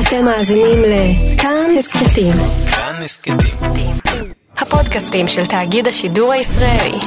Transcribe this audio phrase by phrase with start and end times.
[0.00, 2.32] אתם מאזינים לכאן הסכתים.
[2.70, 3.36] כאן הסכתים.
[4.58, 6.98] הפודקאסטים של תאגיד השידור הישראלי.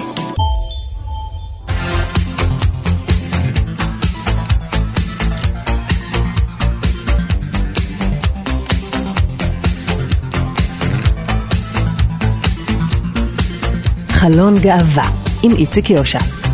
[14.09, 15.09] חלון גאווה
[15.43, 16.44] עם איציק יושע.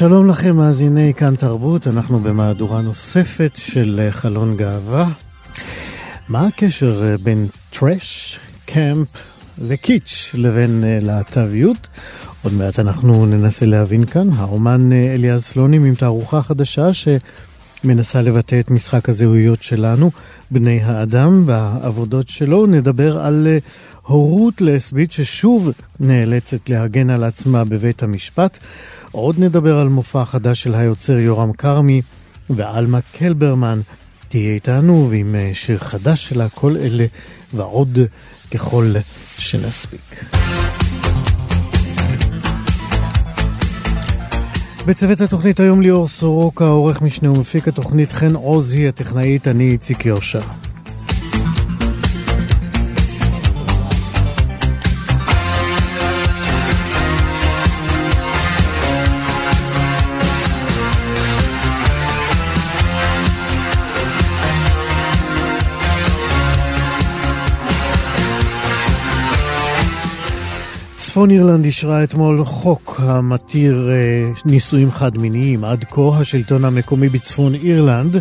[0.00, 5.08] שלום לכם, מאזיני כאן תרבות, אנחנו במהדורה נוספת של אה, חלון גאווה.
[6.28, 9.08] מה הקשר אה, בין טראש, קמפ
[9.58, 11.88] וקיץ' לבין אה, להט"ביות?
[12.42, 14.28] עוד מעט אנחנו ננסה להבין כאן.
[14.36, 20.10] האומן אליעז סלונים עם תערוכה חדשה שמנסה לבטא את משחק הזהויות שלנו,
[20.50, 22.66] בני האדם, והעבודות שלו.
[22.66, 23.48] נדבר על
[24.02, 28.58] הורות לסבית ששוב נאלצת להגן על עצמה בבית המשפט.
[29.12, 32.02] עוד נדבר על מופע חדש של היוצר יורם כרמי
[32.50, 33.80] ועלמה קלברמן.
[34.28, 37.06] תהיה איתנו ועם אה, שיר חדש שלה, כל אלה
[37.54, 37.98] ועוד
[38.50, 38.92] ככל
[39.38, 40.24] שנספיק.
[44.86, 50.40] בצוות התוכנית היום ליאור סורוקה, עורך משנה ומפיק התוכנית חן עוזי, הטכנאית, אני איציק יושע.
[71.20, 75.64] צפון אירלנד אישרה אתמול חוק המתיר אה, נישואים חד-מיניים.
[75.64, 78.16] עד כה השלטון המקומי בצפון אירלנד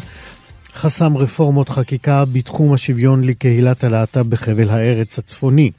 [0.73, 5.71] חסם רפורמות חקיקה בתחום השוויון לקהילת הלהט"ב בחבל הארץ הצפוני.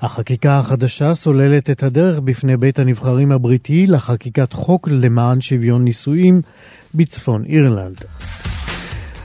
[0.00, 6.42] החקיקה החדשה סוללת את הדרך בפני בית הנבחרים הבריטי לחקיקת חוק למען שוויון נישואים
[6.94, 8.04] בצפון אירלנד.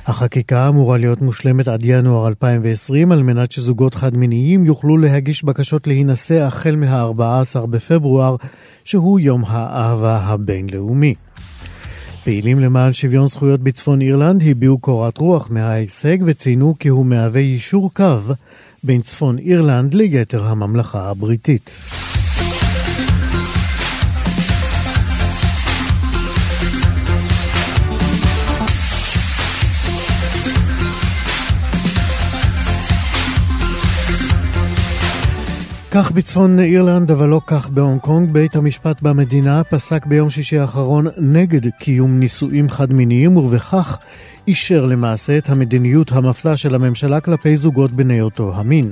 [0.10, 6.42] החקיקה אמורה להיות מושלמת עד ינואר 2020 על מנת שזוגות חד-מיניים יוכלו להגיש בקשות להינשא
[6.44, 8.36] החל מה-14 בפברואר,
[8.84, 11.16] שהוא יום האהבה הבינלאומי.
[12.24, 17.94] פעילים למען שוויון זכויות בצפון אירלנד הביעו קורת רוח מההישג וציינו כי הוא מהווה יישור
[17.94, 18.18] קו
[18.84, 21.72] בין צפון אירלנד ליתר הממלכה הבריטית.
[35.92, 38.32] כך בצפון אירלנד, אבל לא כך בהונג קונג.
[38.32, 43.98] בית המשפט במדינה פסק ביום שישי האחרון נגד קיום נישואים חד-מיניים, ובכך
[44.48, 48.92] אישר למעשה את המדיניות המפלה של הממשלה כלפי זוגות בני אותו המין.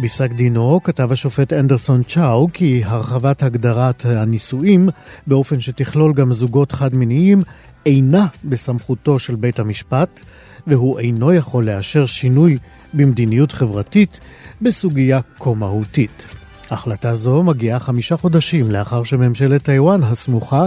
[0.00, 4.88] בפסק דינו כתב השופט אנדרסון צ'או כי הרחבת הגדרת הנישואים
[5.26, 7.42] באופן שתכלול גם זוגות חד-מיניים
[7.86, 10.20] אינה בסמכותו של בית המשפט,
[10.66, 12.58] והוא אינו יכול לאשר שינוי
[12.94, 14.20] במדיניות חברתית
[14.62, 16.26] בסוגיה כה מהותית.
[16.70, 20.66] החלטה זו מגיעה חמישה חודשים לאחר שממשלת טיוואן הסמוכה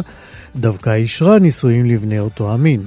[0.56, 2.82] דווקא אישרה נישואים לבני אותו המין.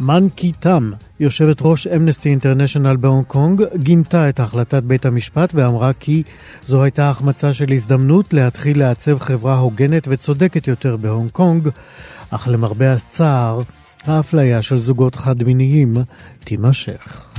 [0.00, 0.90] מן קי תם,
[1.20, 6.22] יושבת ראש אמנסטי אינטרנשיונל בהונג קונג, גינתה את החלטת בית המשפט ואמרה כי
[6.62, 11.68] זו הייתה החמצה של הזדמנות להתחיל לעצב חברה הוגנת וצודקת יותר בהונג קונג,
[12.30, 13.62] אך למרבה הצער,
[14.08, 15.96] האפליה של זוגות חד-מיניים
[16.44, 17.33] תימשך.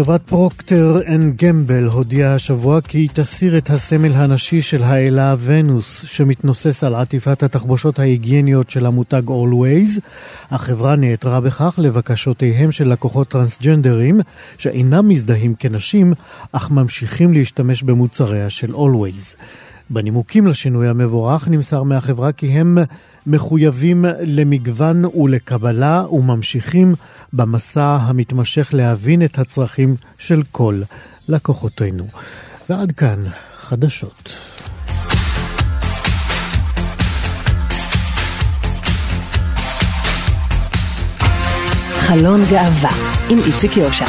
[0.00, 6.04] חברת פרוקטר אנד גמבל הודיעה השבוע כי היא תסיר את הסמל הנשי של האלה ונוס
[6.04, 10.00] שמתנוסס על עטיפת התחבושות ההיגייניות של המותג Always.
[10.50, 14.20] החברה נעתרה בכך לבקשותיהם של לקוחות טרנסג'נדרים
[14.58, 16.12] שאינם מזדהים כנשים
[16.52, 19.36] אך ממשיכים להשתמש במוצריה של Always.
[19.90, 22.78] בנימוקים לשינוי המבורך נמסר מהחברה כי הם
[23.26, 26.94] מחויבים למגוון ולקבלה וממשיכים
[27.32, 30.80] במסע המתמשך להבין את הצרכים של כל
[31.28, 32.06] לקוחותינו.
[32.68, 33.20] ועד כאן
[33.60, 34.32] חדשות.
[41.98, 42.90] חלון גאווה
[43.30, 44.06] עם איציק יושע.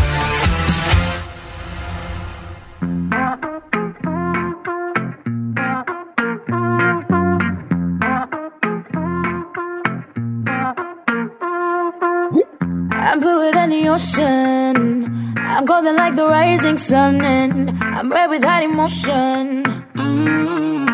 [13.11, 15.35] I'm bluer than the ocean.
[15.35, 19.65] I'm golden like the rising sun, and I'm red with hot emotion.
[19.65, 20.87] Mm-hmm.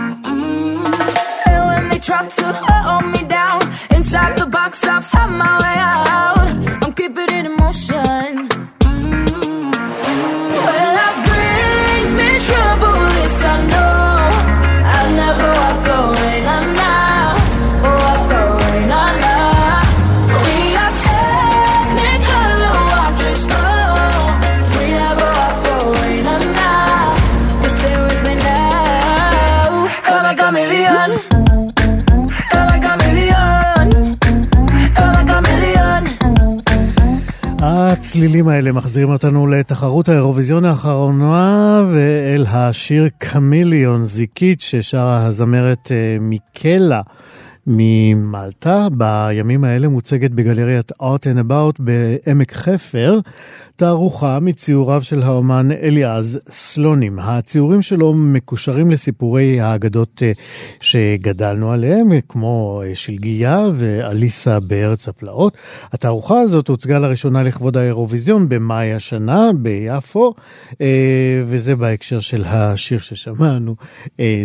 [1.45, 3.61] And when they try to hold me down,
[3.95, 6.47] inside the box I find my way out.
[6.83, 8.36] I'm keeping it in motion.
[38.17, 47.01] הצלילים האלה מחזירים אותנו לתחרות האירוויזיון האחרונה ואל השיר קמיליון זיקית ששרה הזמרת אה, מיקלה
[47.67, 48.87] ממלטה.
[48.91, 53.19] בימים האלה מוצגת בגלריית Art and About בעמק חפר
[53.77, 57.19] תערוכה מציוריו של האומן אליעז סלונים.
[57.19, 60.31] הציורים שלו מקושרים לסיפורי האגדות אה,
[60.79, 65.57] שגדלנו עליהם, כמו אה, שלגיה ואליסה בארץ הפלאות.
[65.93, 70.33] התערוכה הזאת הוצגה לראשונה לכבוד האירוויזיון במאי השנה ביפו,
[70.81, 73.75] אה, וזה בהקשר של השיר ששמענו.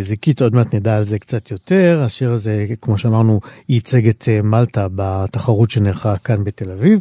[0.01, 2.01] זיקית, עוד מעט נדע על זה קצת יותר.
[2.05, 3.39] השיר הזה, כמו שאמרנו,
[3.69, 6.99] ייצג את מלטה בתחרות שנערכה כאן בתל אביב.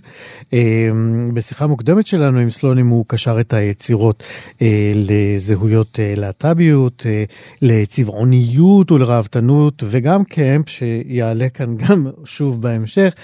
[1.34, 4.22] בשיחה מוקדמת שלנו עם סלונים הוא קשר את היצירות
[4.62, 7.24] אה, לזהויות אה, להט"ביות, אה,
[7.62, 13.14] לצבעוניות ולראוותנות, וגם קמפ שיעלה כאן גם שוב בהמשך,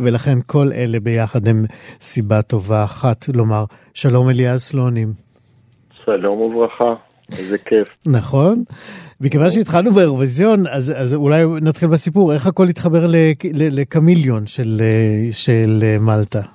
[0.00, 1.64] ולכן כל אלה ביחד הם
[2.00, 3.64] סיבה טובה אחת לומר
[3.94, 5.12] שלום אליעז סלונים.
[6.04, 6.94] שלום וברכה,
[7.38, 7.88] איזה כיף.
[8.06, 8.64] נכון?
[9.20, 13.06] מכיוון שהתחלנו באירוויזיון, אז, אז אולי נתחיל בסיפור, איך הכל התחבר
[13.54, 16.53] לקמיליון של, אה, של אה, מלטה?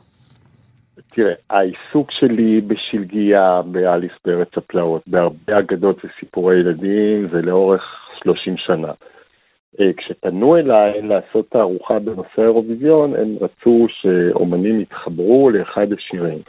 [1.11, 7.83] תראה, העיסוק שלי בשלגיה, באליס בארץ הפלאות, בהרבה אגדות וסיפורי ילדים, זה לאורך
[8.23, 8.91] 30 שנה.
[9.81, 16.39] אה, כשפנו אליי לעשות תערוכה בנושא האירוויזיון, הם רצו שאומנים יתחברו לאחד השירים.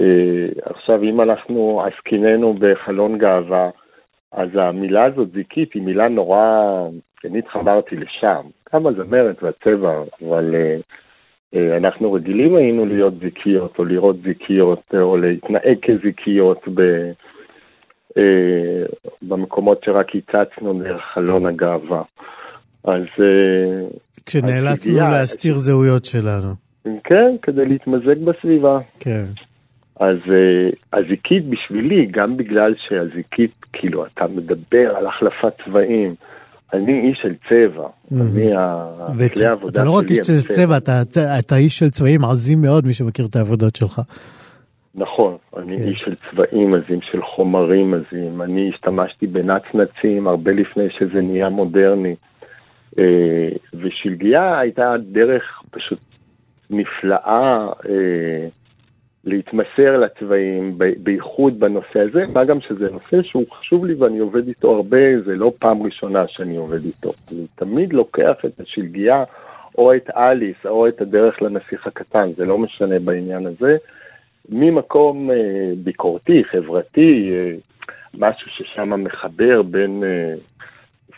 [0.00, 3.70] אה, עכשיו, אם אנחנו עסקיננו בחלון גאווה,
[4.32, 6.42] אז המילה הזאת, זיקית, היא מילה נורא...
[7.24, 8.40] אני התחברתי לשם,
[8.74, 10.76] גם הזמרת והצבע, אבל אה,
[11.54, 16.80] אנחנו רגילים היינו להיות זיקיות, או לראות זיקיות, או להתנהג כזיקיות ב,
[18.18, 18.84] אה,
[19.22, 22.02] במקומות שרק הצצנו דרך חלון הגאווה.
[22.84, 23.02] אז...
[23.20, 23.88] אה,
[24.26, 26.48] כשנאלצנו השלגיה- להסתיר זהויות שלנו.
[27.04, 28.78] כן, כדי להתמזג בסביבה.
[29.00, 29.24] כן.
[30.00, 30.16] אז
[30.92, 36.14] הזיקית בשבילי, גם בגלל שהזיקית, כאילו, אתה מדבר על החלפת צבעים.
[36.72, 37.86] אני איש של צבע.
[38.12, 38.86] אני, ה-
[39.34, 41.02] כלי העבודה ואתה לא רק שלי איש של צבע, אתה,
[41.38, 44.00] אתה איש של צבעים עזים מאוד, מי שמכיר את העבודות שלך.
[44.94, 45.82] נכון, אני כן.
[45.82, 48.42] איש של צבעים עזים, של חומרים עזים.
[48.42, 52.14] אני השתמשתי בנצנצים הרבה לפני שזה נהיה מודרני.
[53.00, 55.98] אה, ושלגיה הייתה דרך פשוט
[56.70, 58.48] נפלאה אה,
[59.24, 64.70] להתמסר לצבעים, בייחוד בנושא הזה, מה גם שזה נושא שהוא חשוב לי ואני עובד איתו
[64.76, 67.12] הרבה, זה לא פעם ראשונה שאני עובד איתו.
[67.32, 69.24] אני תמיד לוקח את השלגיה
[69.78, 73.76] או את אליס או את הדרך לנסיך הקטן, זה לא משנה בעניין הזה.
[74.48, 75.36] ממקום אה,
[75.84, 77.54] ביקורתי, חברתי, אה,
[78.18, 80.34] משהו ששם מחבר בין אה,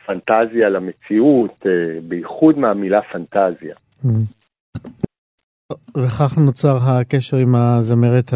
[0.07, 3.75] פנטזיה למציאות, אה, בייחוד מהמילה פנטזיה.
[5.97, 8.31] וכך נוצר הקשר עם הזמרת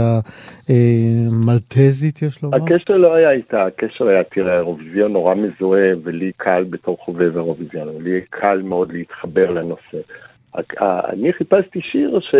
[0.68, 2.56] המלטזית, יש לומר?
[2.56, 7.88] הקשר לא היה איתה, הקשר היה, תראה, האירוויזיון נורא מזוהה, ולי קל בתור חובב האירוויזיון,
[8.00, 9.98] לי קל מאוד להתחבר לנושא.
[10.82, 12.34] אני חיפשתי שיר ש...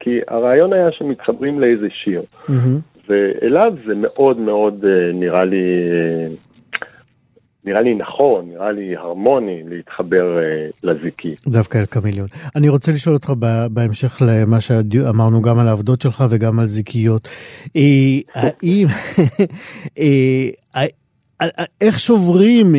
[0.00, 2.78] כי הרעיון היה שמתחברים לאיזה שיר, מהמם.
[3.08, 6.26] ואליו זה מאוד מאוד אה, נראה לי, אה,
[7.64, 11.34] נראה לי נכון, נראה לי הרמוני להתחבר אה, לזיקי.
[11.46, 12.26] דווקא אל קמיליון.
[12.56, 13.30] אני רוצה לשאול אותך
[13.70, 17.28] בהמשך למה שאמרנו גם על העבודות שלך וגם על זיקיות.
[17.76, 17.82] אה,
[18.34, 18.86] האם,
[19.98, 20.86] אה,
[21.80, 22.74] איך שוברים,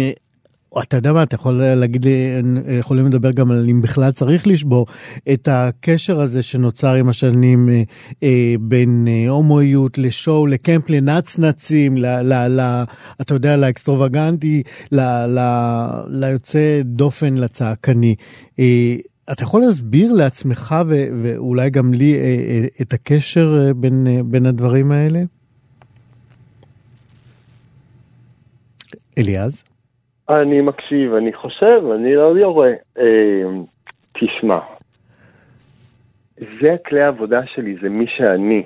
[0.83, 2.41] אתה יודע מה, אתה יכול להגיד לי,
[2.79, 4.85] יכולים לדבר גם על אם בכלל צריך לשבור
[5.33, 7.83] את הקשר הזה שנוצר עם השנים אה,
[8.23, 12.83] אה, בין אה, הומואיות לשואו, לקמפ, לנצנצים, ל, ל, ל,
[13.21, 15.39] אתה יודע, לאקסטרווגנטי, ל, ל,
[16.07, 18.15] ליוצא דופן, לצעקני.
[18.59, 18.95] אה,
[19.31, 24.23] אתה יכול להסביר לעצמך ו- ואולי גם לי אה, אה, את הקשר אה, בין, אה,
[24.23, 25.23] בין הדברים האלה?
[29.17, 29.68] אליעז?
[30.29, 32.71] אני מקשיב, אני חושב, אני לא יורה.
[32.97, 33.43] אה,
[34.13, 34.59] תשמע,
[36.61, 38.63] זה הכלי העבודה שלי, זה מי שאני.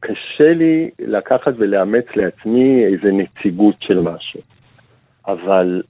[0.00, 4.40] קשה לי לקחת ולאמץ לעצמי איזה נציגות של משהו.
[5.26, 5.82] אבל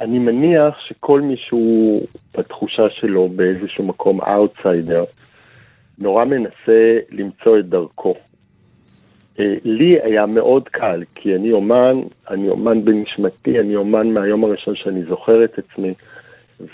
[0.00, 2.06] אני מניח שכל מי שהוא
[2.38, 5.04] בתחושה שלו באיזשהו מקום אאוטסיידר,
[5.98, 8.14] נורא מנסה למצוא את דרכו.
[9.40, 12.00] אה, לי היה מאוד קל, כי אני אומן,
[12.30, 15.94] אני אומן בנשמתי, אני אומן מהיום הראשון שאני זוכר את עצמי,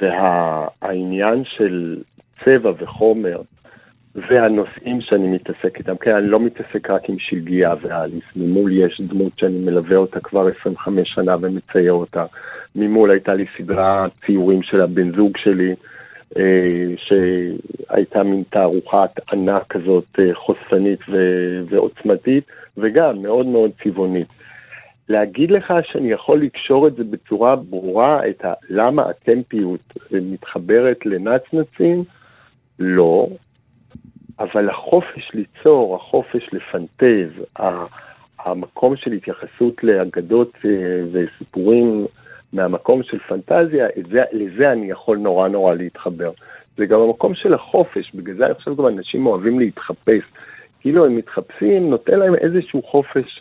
[0.00, 1.98] והעניין של
[2.44, 3.40] צבע וחומר,
[4.14, 9.32] והנושאים שאני מתעסק איתם, כן, אני לא מתעסק רק עם שלגיה ואליס, ממול יש דמות
[9.38, 12.24] שאני מלווה אותה כבר 25 שנה ומצייר אותה,
[12.76, 15.74] ממול הייתה לי סדרה ציורים של הבן זוג שלי,
[16.96, 22.44] שהייתה מין תערוכת ענק כזאת אה, חושפנית ו- ועוצמתית,
[22.76, 24.28] וגם מאוד מאוד צבעונית.
[25.08, 32.04] להגיד לך שאני יכול לקשור את זה בצורה ברורה, את ה- למה הטמפיות מתחברת לנצנצים?
[32.78, 33.26] לא,
[34.38, 37.30] אבל החופש ליצור, החופש לפנטז,
[38.38, 40.70] המקום של התייחסות לאגדות אה,
[41.12, 42.06] וסיפורים
[42.52, 46.30] מהמקום של פנטזיה, זה, לזה אני יכול נורא נורא להתחבר.
[46.76, 50.22] זה גם המקום של החופש, בגלל זה אני חושב גם אנשים אוהבים להתחפש.
[50.80, 53.40] כאילו הם מתחפשים, נותן להם איזשהו חופש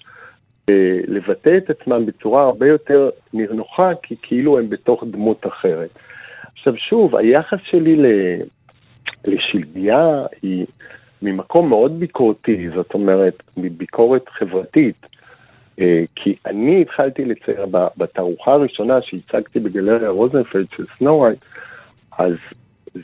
[0.70, 5.90] אה, לבטא את עצמם בצורה הרבה יותר נינוחה, כי כאילו הם בתוך דמות אחרת.
[6.54, 8.06] עכשיו שוב, היחס שלי ל...
[9.28, 10.66] לשלגיה היא
[11.22, 15.06] ממקום מאוד ביקורתי, זאת אומרת, מביקורת חברתית.
[15.82, 17.66] אה, כי אני התחלתי לצייר
[17.98, 21.40] בתערוכה הראשונה שהצגתי בגלריה רוזנפלד של סנורייט,
[22.20, 22.36] אז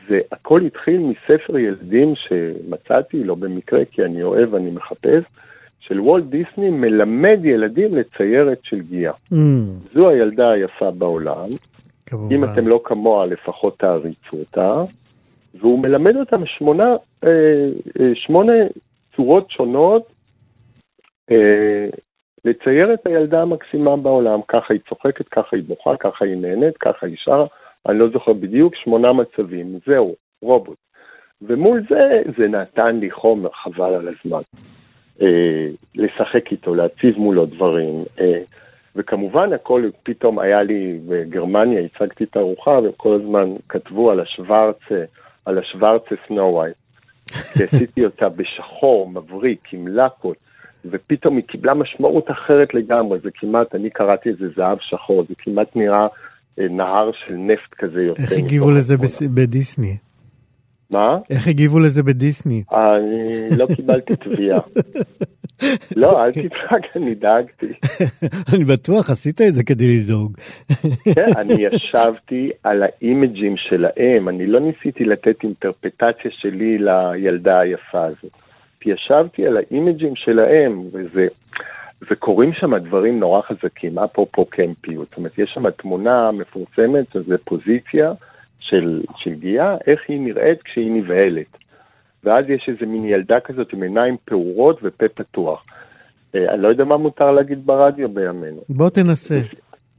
[0.09, 5.23] זה הכל התחיל מספר ילדים שמצאתי, לא במקרה, כי אני אוהב, אני מחפש,
[5.79, 9.11] של וולט דיסני מלמד ילדים לצייר את שלגיה.
[9.11, 9.35] Mm,
[9.93, 11.49] זו הילדה היפה בעולם,
[12.05, 12.35] כמובן.
[12.35, 14.83] אם אתם לא כמוה, לפחות תעריצו אותה.
[15.59, 17.29] והוא מלמד אותם שמונה, אה,
[17.99, 18.53] אה, שמונה
[19.15, 20.03] צורות שונות
[21.31, 21.87] אה,
[22.47, 24.39] לצייר את הילדה המקסימה בעולם.
[24.47, 27.45] ככה היא צוחקת, ככה היא בוכה, ככה היא נהנית, ככה היא שרה.
[27.89, 29.79] אני לא זוכר בדיוק, שמונה מצבים.
[29.85, 30.77] זהו, רובוט.
[31.41, 34.41] ומול זה, זה נתן לי חומר, חבל על הזמן.
[35.21, 38.03] אה, לשחק איתו, להציב מולו דברים.
[38.19, 38.41] אה,
[38.95, 45.03] וכמובן הכל פתאום היה לי בגרמניה, הצגתי את הארוחה, והם כל הזמן כתבו על השוורצה,
[45.45, 46.75] על השוורצה סנו ווייט.
[47.53, 50.37] כי עשיתי אותה בשחור, מבריק, עם לקות,
[50.85, 55.75] ופתאום היא קיבלה משמעות אחרת לגמרי, זה כמעט, אני קראתי לזה זהב שחור, זה כמעט
[55.75, 56.07] נראה
[56.59, 58.21] אה, נהר של נפט כזה יוצא.
[58.21, 58.97] איך הגיבו לזה.
[58.97, 59.97] בס- בדיסני?
[60.93, 61.17] מה?
[61.29, 62.63] איך הגיבו לזה בדיסני?
[62.73, 64.59] אני לא קיבלתי תביעה.
[65.95, 67.73] לא, אל תדאג, אני דאגתי.
[68.53, 70.37] אני בטוח, עשית את זה כדי לדאוג.
[71.15, 78.31] כן, אני ישבתי על האימג'ים שלהם, אני לא ניסיתי לתת אינטרפטציה שלי לילדה היפה הזאת.
[78.85, 81.27] ישבתי על האימג'ים שלהם, וזה,
[82.11, 85.07] וקורים שם דברים נורא חזקים, אפרופו קמפיות.
[85.09, 88.13] זאת אומרת, יש שם תמונה מפורסמת, זו פוזיציה
[88.59, 91.57] של, של גיאה, איך היא נראית כשהיא נבהלת.
[92.23, 95.65] ואז יש איזה מין ילדה כזאת עם עיניים פעורות ופה פתוח.
[96.35, 98.61] אה, אני לא יודע מה מותר להגיד ברדיו בימינו.
[98.69, 99.35] בוא תנסה.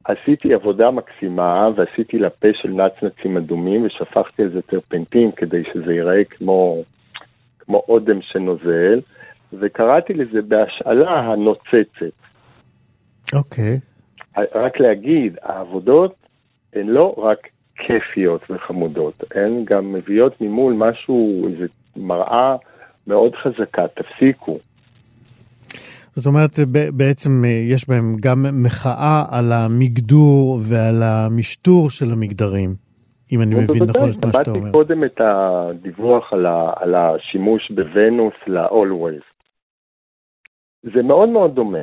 [0.04, 5.92] עשיתי עבודה מקסימה ועשיתי לה פה של נצנצים אדומים ושפכתי על זה טרפנטין כדי שזה
[5.92, 6.82] ייראה כמו,
[7.68, 9.00] כמו אודם שנוזל,
[9.52, 12.16] וקראתי לזה בהשאלה הנוצצת.
[13.34, 13.78] אוקיי.
[14.54, 16.14] רק להגיד, העבודות
[16.72, 17.38] הן לא רק
[17.76, 21.64] כיפיות וחמודות, הן גם מביאות ממול משהו, איזו
[21.96, 22.56] מראה
[23.06, 24.58] מאוד חזקה, תפסיקו.
[26.14, 26.58] זאת אומרת,
[26.92, 32.87] בעצם אה, יש בהם גם מחאה על המגדור ועל המשטור של המגדרים,
[33.32, 34.60] אם אני מבין נכון את מה שאתה אומר.
[34.60, 39.24] שמעתי קודם את הדיווח על, ה, על השימוש בוונוס ל-Always.
[40.82, 41.82] זה מאוד מאוד דומה.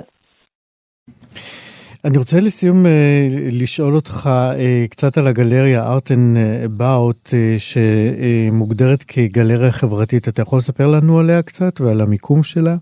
[2.05, 3.27] אני רוצה לסיום אה,
[3.61, 6.37] לשאול אותך אה, קצת על הגלריה Art and
[6.67, 10.27] About, אה, שמוגדרת כגלריה חברתית.
[10.27, 12.75] אתה יכול לספר לנו עליה קצת ועל המיקום שלה?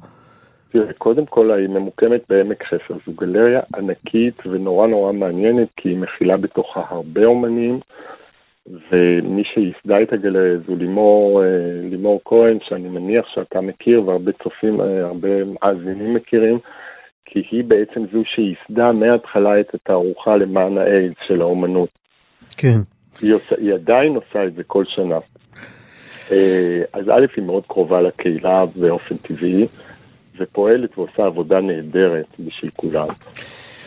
[0.72, 5.98] תראה, קודם כל היא ממוקמת בעמק חפר, זו גלריה ענקית ונורא נורא מעניינת, כי היא
[5.98, 7.80] מכילה בתוכה הרבה אומנים,
[8.68, 11.48] ומי שייסדה את הגלריה זו לימור, אה,
[11.90, 16.60] לימור כהן, שאני מניח שאתה מכיר והרבה צופים, אה, הרבה מאזינים מכירים,
[17.26, 21.90] כי היא בעצם זו שייסדה מההתחלה את התערוכה למען האיידס של האומנות.
[22.58, 22.78] כן.
[23.22, 25.20] היא, עושה, היא עדיין עושה את זה כל שנה.
[26.32, 29.68] אה, אז א', היא מאוד קרובה לקהילה באופן טבעי,
[30.38, 33.08] ופועלת ועושה עבודה נהדרת בשביל כולם.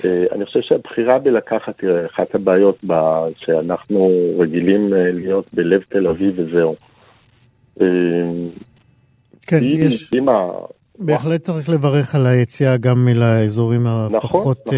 [0.04, 6.06] אה, אני חושב שהבחירה בלקחת, תראה, אחת הבעיות ב- שאנחנו רגילים אה, להיות בלב תל
[6.06, 6.74] אביב וזהו.
[7.80, 7.86] אה,
[9.46, 10.12] כן, אם, יש...
[10.12, 10.48] אם, ה,
[10.98, 14.76] בהחלט צריך לברך על היציאה גם לאזורים הפחות נכון.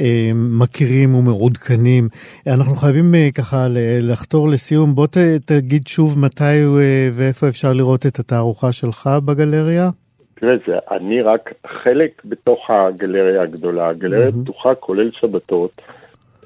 [0.00, 2.08] אה, מכירים ומעודכנים.
[2.46, 3.66] אנחנו חייבים ככה
[4.00, 4.94] לחתור לסיום.
[4.94, 5.06] בוא
[5.44, 6.64] תגיד שוב מתי
[7.12, 9.90] ואיפה אפשר לראות את התערוכה שלך בגלריה.
[10.34, 13.88] תראה, זה, אני רק חלק בתוך הגלריה הגדולה.
[13.88, 14.44] הגלריה מהמם.
[14.44, 15.82] פתוחה כולל שבתות.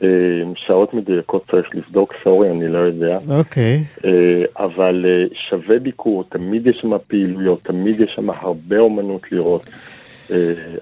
[0.02, 0.09] אה,
[0.57, 3.18] שעות מדויקות צריך לבדוק, סורי, אני לא יודע.
[3.38, 3.78] אוקיי.
[4.04, 9.66] אה, אבל אה, שווה ביקור, תמיד יש שם פעילויות, תמיד יש שם הרבה אומנות לראות.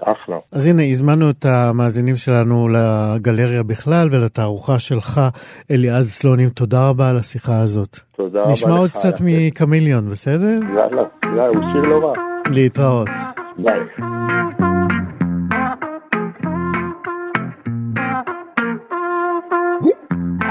[0.01, 0.37] אחלה.
[0.51, 5.21] אז הנה, הזמנו את המאזינים שלנו לגלריה בכלל ולתערוכה שלך.
[5.71, 7.97] אליעז סלונים, תודה רבה על השיחה הזאת.
[8.15, 8.57] תודה רבה לך.
[8.57, 9.13] נשמע עוד קצת.
[9.23, 10.59] מקמיליון, בסדר?
[10.75, 12.26] יאללה, יאללה, הוא שיר לא רע.
[12.46, 13.08] להתראות.
[13.56, 13.80] ביי.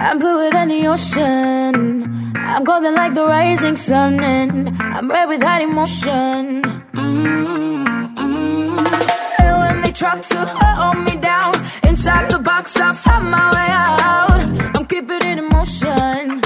[0.04, 1.76] I'm bluer than the ocean.
[2.36, 4.52] I'm golden like the rising sun, and
[4.96, 6.64] I'm red with hot emotion.
[9.40, 11.54] And when they try to hold me down,
[11.88, 14.42] inside the box, I found my way out.
[14.76, 16.42] I'm keeping it in motion.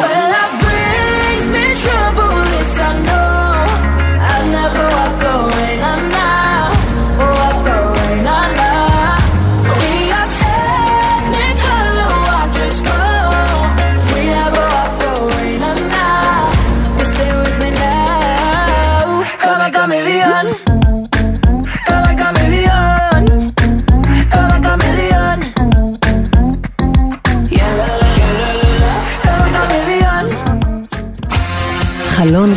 [0.00, 3.17] Well, life brings me trouble, this I know.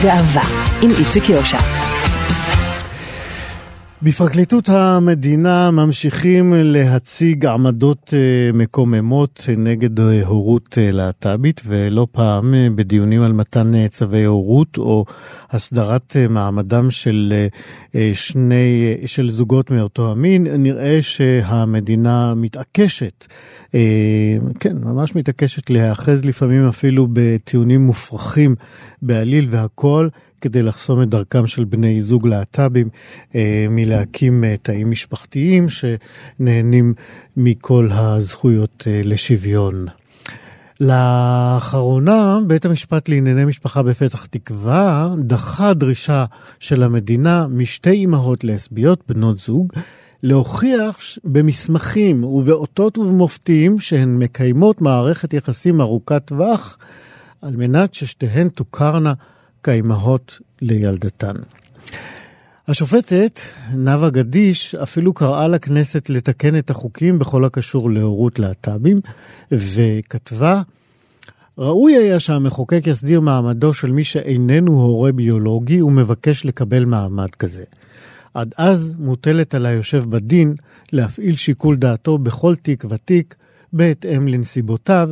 [0.02, 0.42] גאווה
[0.82, 1.58] עם איציק יושע.
[4.04, 13.22] בפרקליטות המדינה ממשיכים להציג עמדות אה, מקוממות נגד אה, הורות אה, להט"בית, ולא פעם בדיונים
[13.22, 15.04] על מתן צווי הורות או
[15.50, 17.46] הסדרת מעמדם של
[18.12, 23.26] שני, של זוגות מאותו המין, נראה שהמדינה מתעקשת,
[24.60, 28.54] כן, ממש מתעקשת להיאחז לפעמים אפילו בטיעונים מופרכים
[29.02, 30.08] בעליל והכל.
[30.42, 32.88] כדי לחסום את דרכם של בני זוג להט"בים
[33.34, 36.94] אה, מלהקים אה, תאים משפחתיים שנהנים
[37.36, 39.86] מכל הזכויות אה, לשוויון.
[40.80, 46.24] לאחרונה בית המשפט לענייני משפחה בפתח תקווה דחה דרישה
[46.60, 49.72] של המדינה משתי אמהות לסביות, בנות זוג,
[50.22, 56.78] להוכיח במסמכים ובאותות ובמופתים שהן מקיימות מערכת יחסים ארוכת טווח
[57.42, 59.12] על מנת ששתיהן תוכרנה
[59.62, 61.34] כאימהות לילדתן.
[62.68, 63.40] השופטת
[63.74, 69.00] נאוה גדיש אפילו קראה לכנסת לתקן את החוקים בכל הקשור להורות להט"בים,
[69.52, 70.62] וכתבה,
[71.58, 77.64] ראוי היה שהמחוקק יסדיר מעמדו של מי שאיננו הורה ביולוגי ומבקש לקבל מעמד כזה.
[78.34, 80.54] עד אז מוטלת על היושב בדין
[80.92, 83.34] להפעיל שיקול דעתו בכל תיק ותיק
[83.72, 85.10] בהתאם לנסיבותיו,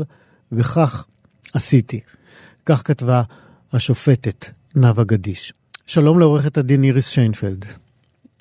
[0.53, 1.05] וכך
[1.55, 2.01] עשיתי.
[2.67, 3.23] כך כתבה
[3.73, 5.53] השופטת נאוה גדיש.
[5.87, 7.65] שלום לעורכת הדין איריס שיינפלד.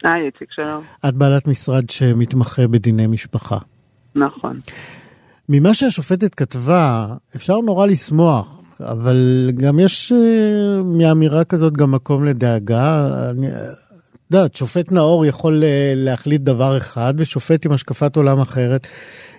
[0.03, 0.83] היי, איציק, שלום.
[1.09, 3.57] את בעלת משרד שמתמחה בדיני משפחה.
[4.15, 4.59] נכון.
[5.49, 13.07] ממה שהשופטת כתבה, אפשר נורא לשמוח, אבל גם יש אה, מאמירה כזאת גם מקום לדאגה.
[13.29, 13.47] אני,
[14.33, 18.87] יודעת, שופט נאור יכול אה, להחליט דבר אחד, ושופט עם השקפת עולם אחרת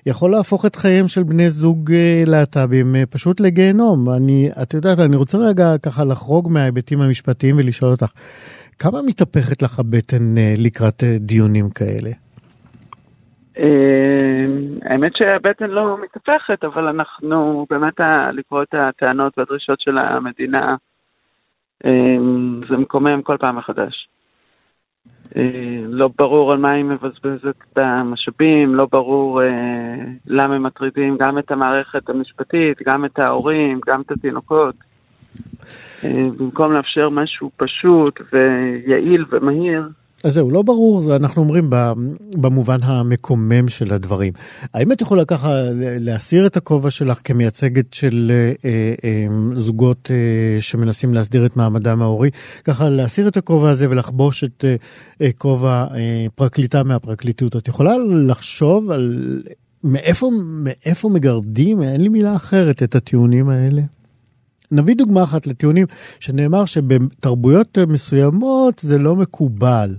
[0.07, 4.05] יכול להפוך את חייהם של בני זוג אה, להט"בים אה, פשוט לגיהנום.
[4.16, 8.12] אני, את יודעת, אני רוצה רגע ככה לחרוג מההיבטים המשפטיים ולשאול אותך,
[8.79, 12.11] כמה מתהפכת לך הבטן לקראת דיונים כאלה?
[13.59, 14.46] אה,
[14.83, 18.00] האמת שהבטן לא מתהפכת, אבל אנחנו באמת
[18.33, 20.76] לקרוא את הטענות והדרישות של המדינה,
[21.87, 22.16] אה,
[22.68, 24.10] זה מקומם כל פעם מחדש.
[25.38, 29.49] אה, לא ברור על מה היא מבזבזת את המשאבים, לא ברור אה,
[30.27, 34.75] למה הם מטרידים גם את המערכת המשפטית, גם את ההורים, גם את התינוקות.
[36.05, 39.88] אה, במקום לאפשר משהו פשוט ויעיל ומהיר,
[40.25, 41.71] אז זהו, לא ברור, אנחנו אומרים
[42.37, 44.33] במובן המקומם של הדברים.
[44.75, 48.33] האם את יכולה ככה להסיר את הכובע שלך כמייצגת של
[48.65, 52.31] אה, אה, זוגות אה, שמנסים להסדיר את מעמדם ההורי,
[52.65, 54.65] ככה להסיר את הכובע הזה ולחבוש את
[55.39, 55.87] כובע
[56.35, 57.57] פרקליטה מהפרקליטות?
[57.57, 57.95] את יכולה
[58.27, 59.43] לחשוב על
[59.85, 63.83] מאיפה, מאיפה מגרדים, אין לי מילה אחרת, את הטיעונים האלה?
[64.73, 65.87] נביא דוגמה אחת לטיעונים
[66.21, 69.95] שנאמר שבתרבויות מסוימות זה לא מקובל.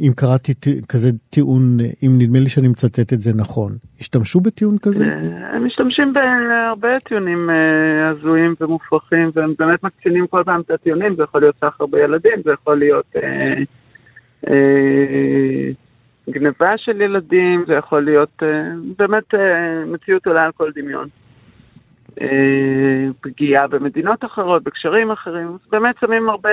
[0.00, 0.54] אם קראתי
[0.88, 3.72] כזה טיעון, אם נדמה לי שאני מצטט את זה נכון.
[4.00, 5.04] השתמשו בטיעון כזה?
[5.04, 11.16] אה, הם משתמשים בהרבה טיעונים אה, הזויים ומופרכים, והם באמת מקצינים כל פעם את הטיעונים,
[11.16, 13.54] זה יכול להיות סחר בילדים, זה יכול להיות אה,
[14.48, 15.70] אה,
[16.30, 18.42] גניבה של ילדים, זה יכול להיות
[18.98, 19.34] באמת
[19.86, 21.08] מציאות עולה על כל דמיון.
[22.20, 26.50] אה, פגיעה במדינות אחרות, בקשרים אחרים, באמת שמים הרבה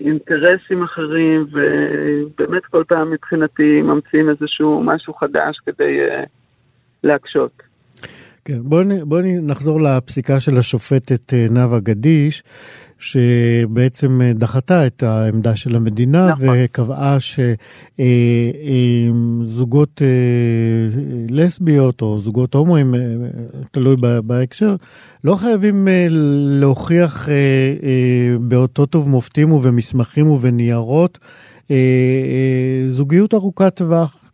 [0.00, 6.24] אינטרסים אחרים, ובאמת כל פעם מבחינתי ממציאים איזשהו משהו חדש כדי אה,
[7.04, 7.62] להקשות.
[8.44, 8.58] כן,
[9.04, 12.42] בואו נ- נחזור לפסיקה של השופטת אה, נאוה גדיש,
[12.98, 16.48] שבעצם אה, דחתה את העמדה של המדינה נכון.
[16.52, 17.16] וקבעה
[19.44, 20.02] שזוגות
[21.30, 23.00] לסביות או זוגות הומואים, אה,
[23.70, 24.76] תלוי בהקשר,
[25.24, 26.06] לא חייבים אה,
[26.60, 31.18] להוכיח אה, אה, באותות ובמופתים ובמסמכים ובניירות
[31.70, 34.27] אה, אה, זוגיות ארוכת טווח.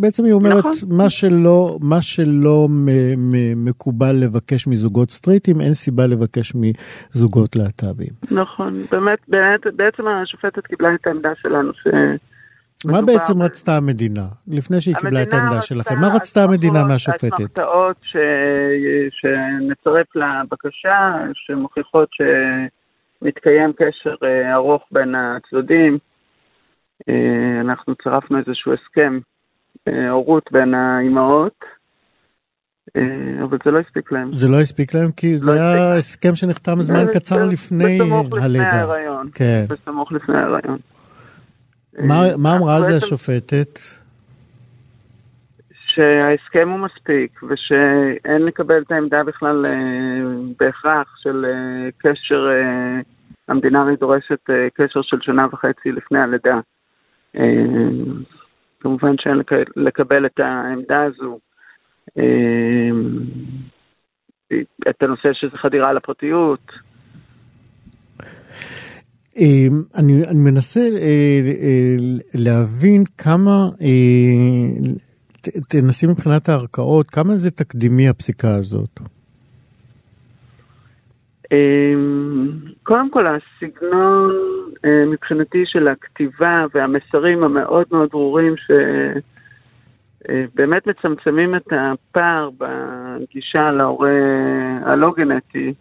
[0.00, 0.72] בעצם היא אומרת, נכון.
[0.88, 8.08] מה שלא, מה שלא מ- מ- מקובל לבקש מזוגות סטרייטים, אין סיבה לבקש מזוגות להט"בים.
[8.30, 11.86] נכון, באמת, באמת, בעצם השופטת קיבלה את העמדה שלנו ש...
[12.84, 16.00] מה בעצם רצתה המדינה, לפני שהיא קיבלה את העמדה שלכם?
[16.00, 17.34] מה רצתה המדינה מהשופטת?
[17.34, 18.16] אסמכתאות ש...
[19.10, 25.98] שנצרף לבקשה, שמוכיחות שמתקיים קשר אה, ארוך בין הצדדים.
[27.08, 27.14] אה,
[27.60, 29.18] אנחנו צירפנו איזשהו הסכם
[29.88, 31.64] אה, הורות בין האימהות,
[32.96, 33.02] אה,
[33.44, 34.32] אבל זה לא הספיק להם.
[34.32, 35.98] זה לא הספיק להם כי זה לא היה הספיק.
[35.98, 38.64] הסכם שנחתם זמן זה- קצר זה- לפני בסמוך הלידה.
[38.68, 39.26] ההיריון.
[39.34, 39.64] כן.
[39.68, 40.78] בסמוך לפני ההיריון.
[41.98, 43.78] מה- מה אמרה על זה השופטת?
[45.86, 49.66] שההסכם הוא מספיק ושאין לקבל את העמדה בכלל
[50.60, 51.46] בהכרח של
[51.98, 52.46] קשר,
[53.48, 54.38] המדינה דורשת
[54.74, 56.60] קשר של שנה וחצי לפני הלידה.
[57.36, 57.42] אה,
[58.80, 61.38] כמובן שאין לק- לקבל את העמדה הזו.
[62.18, 62.90] אה,
[64.90, 66.72] את הנושא שזה חדירה לפרטיות.
[69.38, 70.80] אה, אני, אני מנסה
[72.34, 73.68] להבין כמה,
[75.68, 79.00] תנסי מבחינת הערכאות, כמה זה תקדימי הפסיקה הזאת.
[81.52, 82.48] אמ,
[82.82, 84.30] קודם כל הסגנון
[84.84, 88.54] אה, מבחינתי של הכתיבה והמסרים המאוד מאוד ברורים
[90.24, 94.10] שבאמת מצמצמים את הפער בגישה להורה
[94.84, 95.74] הלא גנטי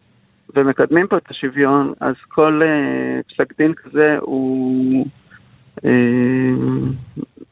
[0.55, 5.05] ומקדמים פה את השוויון, אז כל אה, פסק דין כזה הוא...
[5.85, 5.91] אה,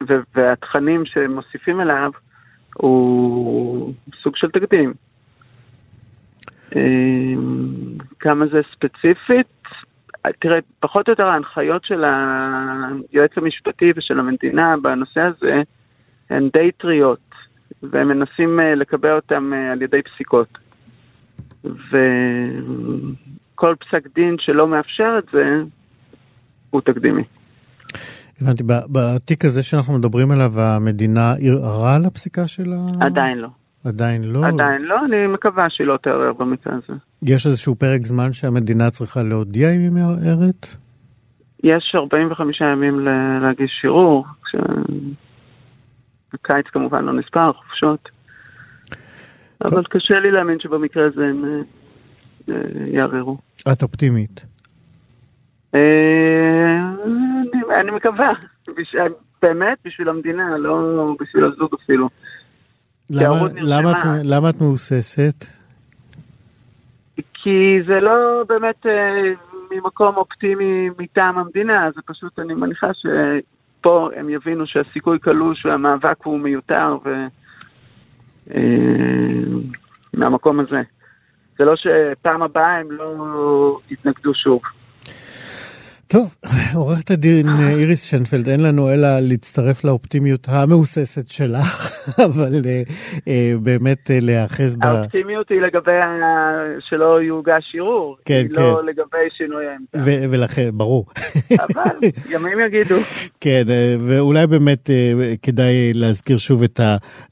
[0.08, 2.10] ו- והתכנים שמוסיפים אליו
[2.74, 4.92] הוא סוג של תקדים.
[6.76, 7.34] אה,
[8.20, 9.46] כמה זה ספציפית?
[10.40, 15.62] תראה, פחות או יותר ההנחיות של היועץ המשפטי ושל המדינה בנושא הזה
[16.30, 17.18] הן די טריות,
[17.82, 20.58] והם מנסים אה, לקבע אותם אה, על ידי פסיקות.
[21.64, 21.74] וכל
[23.80, 25.62] פסק דין שלא מאפשר את זה,
[26.70, 27.22] הוא תקדימי.
[28.40, 32.76] הבנתי, בתיק הזה שאנחנו מדברים עליו, המדינה ערערה על הפסיקה שלה?
[33.00, 33.48] עדיין לא.
[33.84, 34.46] עדיין לא?
[34.46, 36.92] עדיין לא, אני מקווה שהיא לא תערער במקרה הזה.
[37.22, 40.66] יש איזשהו פרק זמן שהמדינה צריכה להודיע אם היא מערערת?
[41.64, 43.00] יש 45 ימים
[43.42, 44.66] להגיש ערעור, כשהקיץ
[46.72, 48.08] כמובן לא נספר, חופשות.
[49.64, 51.60] אבל קשה לי להאמין שבמקרה הזה הם אה,
[52.54, 53.38] אה, יערערו.
[53.72, 54.46] את אופטימית.
[55.74, 55.80] אה,
[57.04, 58.32] אני- אני מקווה,
[58.78, 58.96] בש-
[59.42, 62.08] באמת בשביל המדינה, לא בשביל הזוג אפילו.
[63.10, 64.18] למה, את, נרשמה.
[64.24, 65.44] למה את מהוססת?
[67.16, 69.32] כי זה לא באמת אה,
[69.70, 76.40] ממקום אופטימי מטעם המדינה, זה פשוט, אני מניחה שפה הם יבינו שהסיכוי קלוש והמאבק הוא
[76.40, 77.08] מיותר, ו...
[78.54, 78.62] אה,
[80.14, 80.82] מהמקום הזה.
[81.58, 84.60] זה לא שפעם הבאה הם לא יתנגדו שוב.
[86.06, 86.36] טוב,
[86.74, 92.82] עורכת הדין אה, איריס שנפלד, אין לנו אלא להצטרף לאופטימיות המהוססת שלך, אבל אה,
[93.28, 94.84] אה, באמת אה, להיאחז ב...
[94.84, 95.92] האופטימיות היא לגבי
[96.80, 98.86] שלא יוגש ערעור, כן, לא כן.
[98.86, 100.28] לגבי שינוי העמדה.
[100.30, 101.06] ולכן, ברור.
[101.60, 102.96] אבל ימים יגידו.
[103.40, 103.62] כן,
[104.00, 104.90] ואולי באמת
[105.42, 106.80] כדאי להזכיר שוב את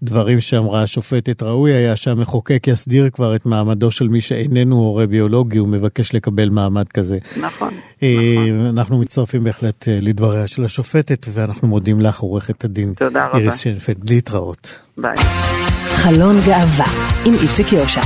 [0.02, 1.42] הדברים שאמרה השופטת.
[1.42, 6.88] ראוי היה שהמחוקק יסדיר כבר את מעמדו של מי שאיננו הורה ביולוגי ומבקש לקבל מעמד
[6.88, 7.18] כזה.
[7.40, 7.74] נכון.
[8.02, 8.08] אה,
[8.70, 13.38] אנחנו מצטרפים בהחלט לדבריה של השופטת, ואנחנו מודים לך, עורכת הדין תודה רבה.
[13.38, 14.10] איריס שנפלד.
[14.10, 14.59] להתראות.
[14.96, 15.16] ביי.
[15.94, 16.86] חלון גאווה
[17.26, 18.02] עם איציק יושע.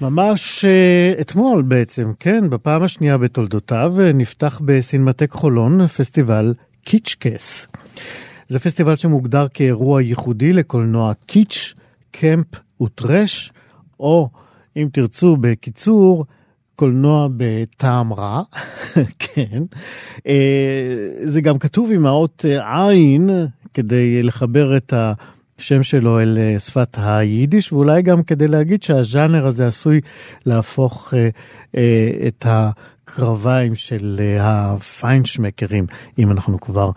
[0.00, 7.68] ממש אה, אתמול בעצם, כן, בפעם השנייה בתולדותיו, אה, נפתח בסינמטק חולון פסטיבל קיצ'קס.
[8.48, 11.74] זה פסטיבל שמוגדר כאירוע ייחודי לקולנוע קיץ',
[12.10, 12.46] קמפ
[12.80, 13.52] וטרש,
[14.00, 14.28] או
[14.76, 16.24] אם תרצו בקיצור,
[16.76, 18.42] קולנוע בטעם רע,
[19.18, 19.62] כן.
[20.26, 23.30] אה, זה גם כתוב עם האות עין
[23.74, 24.92] כדי לחבר את
[25.58, 30.00] השם שלו אל אה, שפת היידיש, ואולי גם כדי להגיד שהז'אנר הזה עשוי
[30.46, 31.14] להפוך
[31.76, 35.86] אה, את הקרביים של הפיינשמקרים,
[36.18, 36.90] אם אנחנו כבר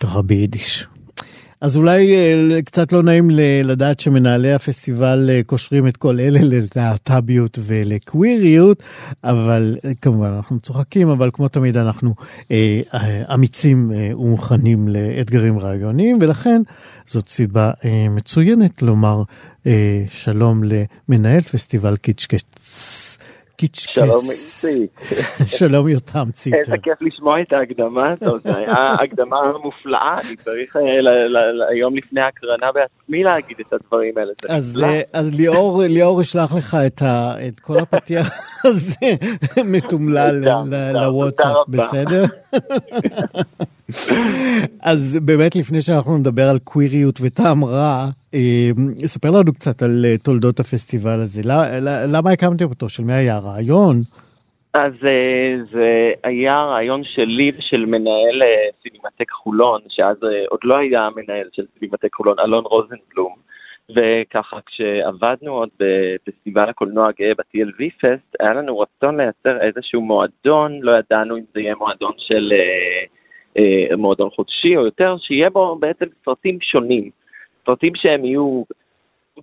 [0.00, 0.86] ככה ביידיש.
[1.62, 3.30] אז אולי אה, קצת לא נעים
[3.64, 8.82] לדעת שמנהלי הפסטיבל אה, קושרים את כל אלה ללהט"ביות ולקוויריות,
[9.24, 12.14] אבל אה, כמובן אנחנו צוחקים, אבל כמו תמיד אנחנו
[12.50, 12.80] אה,
[13.34, 16.62] אמיצים אה, ומוכנים לאתגרים רעיוניים, ולכן
[17.06, 19.22] זאת סיבה אה, מצוינת לומר
[19.66, 22.42] אה, שלום למנהל פסטיבל קיצ'קס.
[23.62, 23.94] קיצ'קס.
[23.94, 25.00] שלום איציק,
[25.58, 26.56] שלום יותם ציטר.
[26.56, 30.82] איזה כיף לשמוע את ההקדמה הזאת, זו הייתה הקדמה מופלאה, אני צריך אה,
[31.70, 34.82] היום לפני ההקרנה בעצמי להגיד את הדברים האלה, אז.
[34.84, 35.20] אה,
[35.88, 38.30] ליאור, ישלח לך את, כל הפתיח
[38.64, 39.14] הזה
[39.64, 40.44] מתומלל
[40.92, 41.68] לוואטסאפ.
[41.68, 42.24] בסדר?
[44.90, 50.18] אז באמת לפני שאנחנו נדבר על קוויריות וטעם רע, אה, ספר לנו קצת על אה,
[50.18, 51.40] תולדות הפסטיבל הזה.
[52.12, 52.88] למה הקמתם אותו?
[52.88, 53.96] של מי היה הרעיון?
[54.74, 60.16] אז אה, זה היה רעיון שלי ושל מנהל אה, סינמטק חולון, שאז
[60.50, 63.51] עוד לא היה מנהל של סינמטק חולון, אלון רוזנבלום.
[63.90, 70.92] וככה כשעבדנו עוד בפסטיבל הקולנוע הגאה ב-TLV פסט, היה לנו רצון לייצר איזשהו מועדון, לא
[70.98, 73.04] ידענו אם זה יהיה מועדון של אה,
[73.58, 77.10] אה, מועדון חודשי או יותר, שיהיה בו בעצם סרטים שונים.
[77.66, 78.62] סרטים שהם יהיו,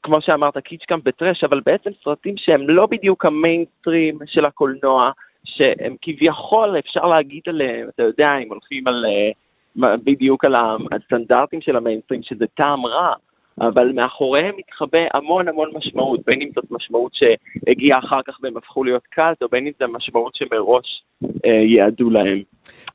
[0.03, 5.11] כמו שאמרת, קיטש, קאמפ וטרש, אבל בעצם סרטים שהם לא בדיוק המיינסטרים של הקולנוע,
[5.43, 10.55] שהם כביכול, אפשר להגיד עליהם, אתה יודע, אם הולכים על, אה, בדיוק על
[10.91, 13.13] הסטנדרטים של המיינסטרים, שזה טעם רע.
[13.61, 18.83] אבל מאחוריהם מתחבא המון המון משמעות, בין אם זאת משמעות שהגיעה אחר כך והם הפכו
[18.83, 21.03] להיות קאלט, או בין אם זו משמעות שמראש
[21.45, 22.41] אה, יעדו להם.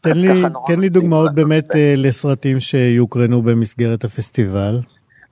[0.00, 1.78] תן לי, תן לי דוגמאות באמת זה.
[1.78, 4.74] אה, לסרטים שיוקרנו במסגרת הפסטיבל.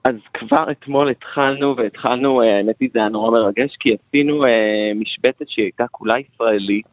[0.05, 4.51] אז כבר אתמול התחלנו, והתחלנו, אה, האמת היא זה היה נורא מרגש, כי עשינו אה,
[4.95, 6.87] משבצת שהיא הייתה כולה ישראלית,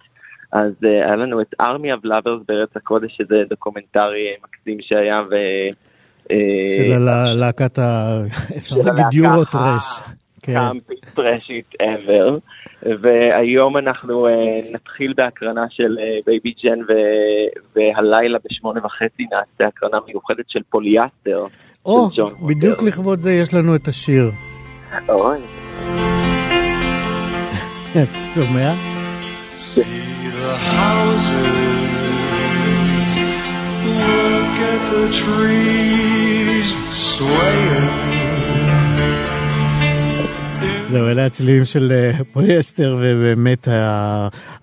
[0.52, 5.36] אז אה, היה לנו את Army of Lovers בארץ הקודש, שזה דוקומנטרי מקסים שהיה, ו...
[6.78, 8.18] של הלה- להקת ה...
[8.58, 9.84] אפשר להגיד Euro trash.
[10.42, 10.54] כן.
[10.54, 12.40] קאמפית טרשית ever,
[13.02, 14.32] והיום אנחנו אה,
[14.72, 21.44] נתחיל בהקרנה של אה, בייבי ג'ן, ו- והלילה בשמונה וחצי נעשה הקרנה מיוחדת של פוליאסטר.
[21.86, 22.10] או,
[22.48, 22.84] בדיוק.
[22.84, 24.32] לכבוד זה יש לנו את השיר.
[25.10, 25.38] אוי.
[28.04, 28.74] אתה שומע?
[29.76, 31.60] See the houses,
[34.80, 37.90] at the trees swaying.
[40.90, 43.68] זהו, אלה הצלילים של אה, פוליאסטר, ובאמת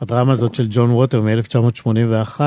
[0.00, 2.40] הדרמה הזאת של ג'ון ווטר מ-1981.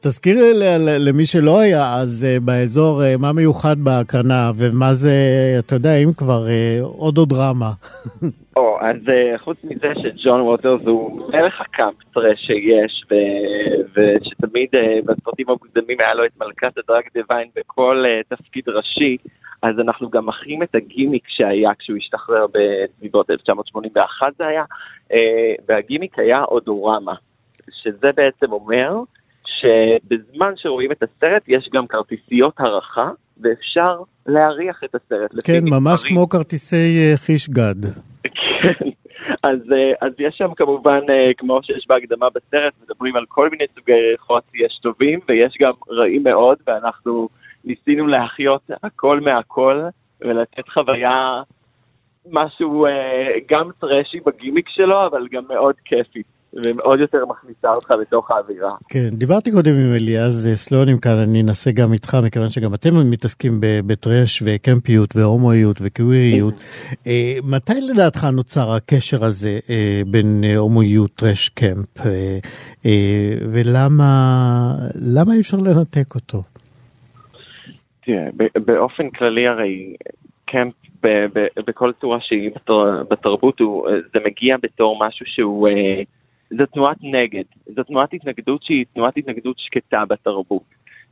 [0.00, 5.12] תזכיר ל- ל- למי שלא היה אז אה, באזור, אה, מה מיוחד בהקרנה, ומה זה,
[5.58, 7.72] אתה יודע, אם כבר, אה, עוד עוד דרמה.
[8.56, 14.98] או, אז אה, חוץ מזה שג'ון ווטרס הוא מלך הקאמפ טרש שיש, ו- ושתמיד אה,
[15.04, 19.16] בסרטים המוקדמים היה לו את מלכת הדרג דיוויין בכל אה, תפקיד ראשי,
[19.62, 24.64] אז אנחנו גם מחרים את הגימיק שהיה כשהוא השתחרר בסביבות 1981 זה היה,
[25.12, 27.14] אה, והגימיק היה אודורמה,
[27.70, 28.96] שזה בעצם אומר
[29.44, 33.10] שבזמן שרואים את הסרט יש גם כרטיסיות הערכה,
[33.40, 35.30] ואפשר להריח את הסרט.
[35.44, 36.02] כן, ממש.
[36.04, 37.88] כמו כרטיסי אה, חיש גד.
[39.42, 43.64] אז, אה, אז יש שם כמובן, אה, כמו שיש בהקדמה בסרט, מדברים על כל מיני
[43.74, 47.28] סוגי ריחות, יש טובים ויש גם רעים מאוד, ואנחנו
[47.64, 49.82] ניסינו להחיות הכל מהכל
[50.20, 51.42] ולתת חוויה,
[52.30, 56.22] משהו אה, גם טרשי בגימיק שלו, אבל גם מאוד כיפי.
[56.66, 58.70] ומאוד יותר מכניסה אותך לתוך האווירה.
[58.88, 63.52] כן, דיברתי קודם עם אליעז סלונים כאן, אני אנסה גם איתך, מכיוון שגם אתם מתעסקים
[63.60, 66.54] בטרש וקמפיות והומואיות וקוויריות.
[67.06, 72.06] אה, מתי לדעתך נוצר הקשר הזה אה, בין אה, הומואיות, טרש, קמפ,
[73.52, 74.04] ולמה
[75.14, 76.42] למה אי אפשר לנתק אותו?
[78.04, 78.26] תראה,
[78.66, 79.94] באופן כללי הרי
[80.46, 86.02] קמפ ב- ב- בכל צורה שהיא בתר- בתרבות, הוא, זה מגיע בתור משהו שהוא, אה,
[86.58, 90.62] זו תנועת נגד, זו תנועת התנגדות שהיא תנועת התנגדות שקטה בתרבות.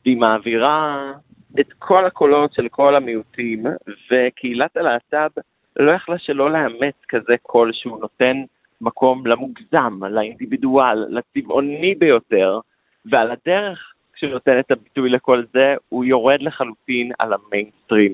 [0.04, 1.12] והיא מעבירה
[1.60, 3.64] את כל הקולות של כל המיעוטים,
[4.10, 5.30] וקהילת הלהט"ב
[5.76, 8.36] לא יכלה שלא לאמץ כזה קול שהוא נותן
[8.80, 12.60] מקום למוגזם, לאינדיבידואל, לצבעוני ביותר,
[13.06, 18.12] ועל הדרך כשהוא נותן את הביטוי לכל זה, הוא יורד לחלוטין על המיינסטרים,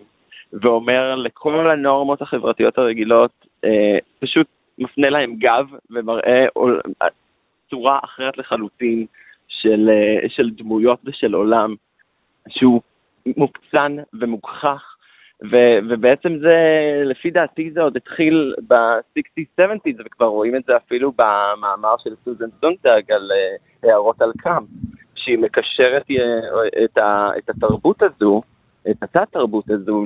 [0.52, 4.46] ואומר לכל הנורמות החברתיות הרגילות, אה, פשוט
[4.78, 6.46] מפנה להם גב ומראה
[7.70, 9.06] צורה אחרת לחלוטין
[9.48, 11.74] של, אה, של דמויות ושל עולם,
[12.48, 12.80] שהוא
[13.36, 14.96] מוקצן ומוגחך,
[15.42, 16.56] ו- ובעצם זה,
[17.04, 23.12] לפי דעתי זה עוד התחיל ב-60-70's, וכבר רואים את זה אפילו במאמר של סוזן סונטג
[23.12, 24.68] על אה, הערות על קאמפ,
[25.14, 26.98] שהיא מקשרת אה, את,
[27.38, 28.42] את התרבות הזו,
[28.90, 30.04] את התת-תרבות הזו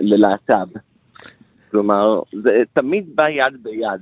[0.00, 0.91] ללהט"ב.
[1.72, 4.00] כלומר, זה תמיד בא יד ביד.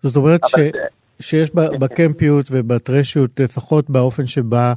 [0.00, 0.54] זאת אומרת ש...
[0.54, 0.70] זה-
[1.22, 4.72] שיש ב- בקמפיות ובטרשיות, לפחות באופן שבה,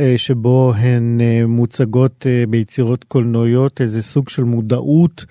[0.00, 5.24] אה, שבו הן אה, מוצגות אה, ביצירות קולנועיות, איזה סוג של מודעות,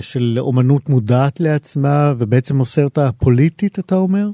[0.00, 4.26] של אומנות מודעת לעצמה, ובעצם מוסרת הפוליטית, אתה אומר?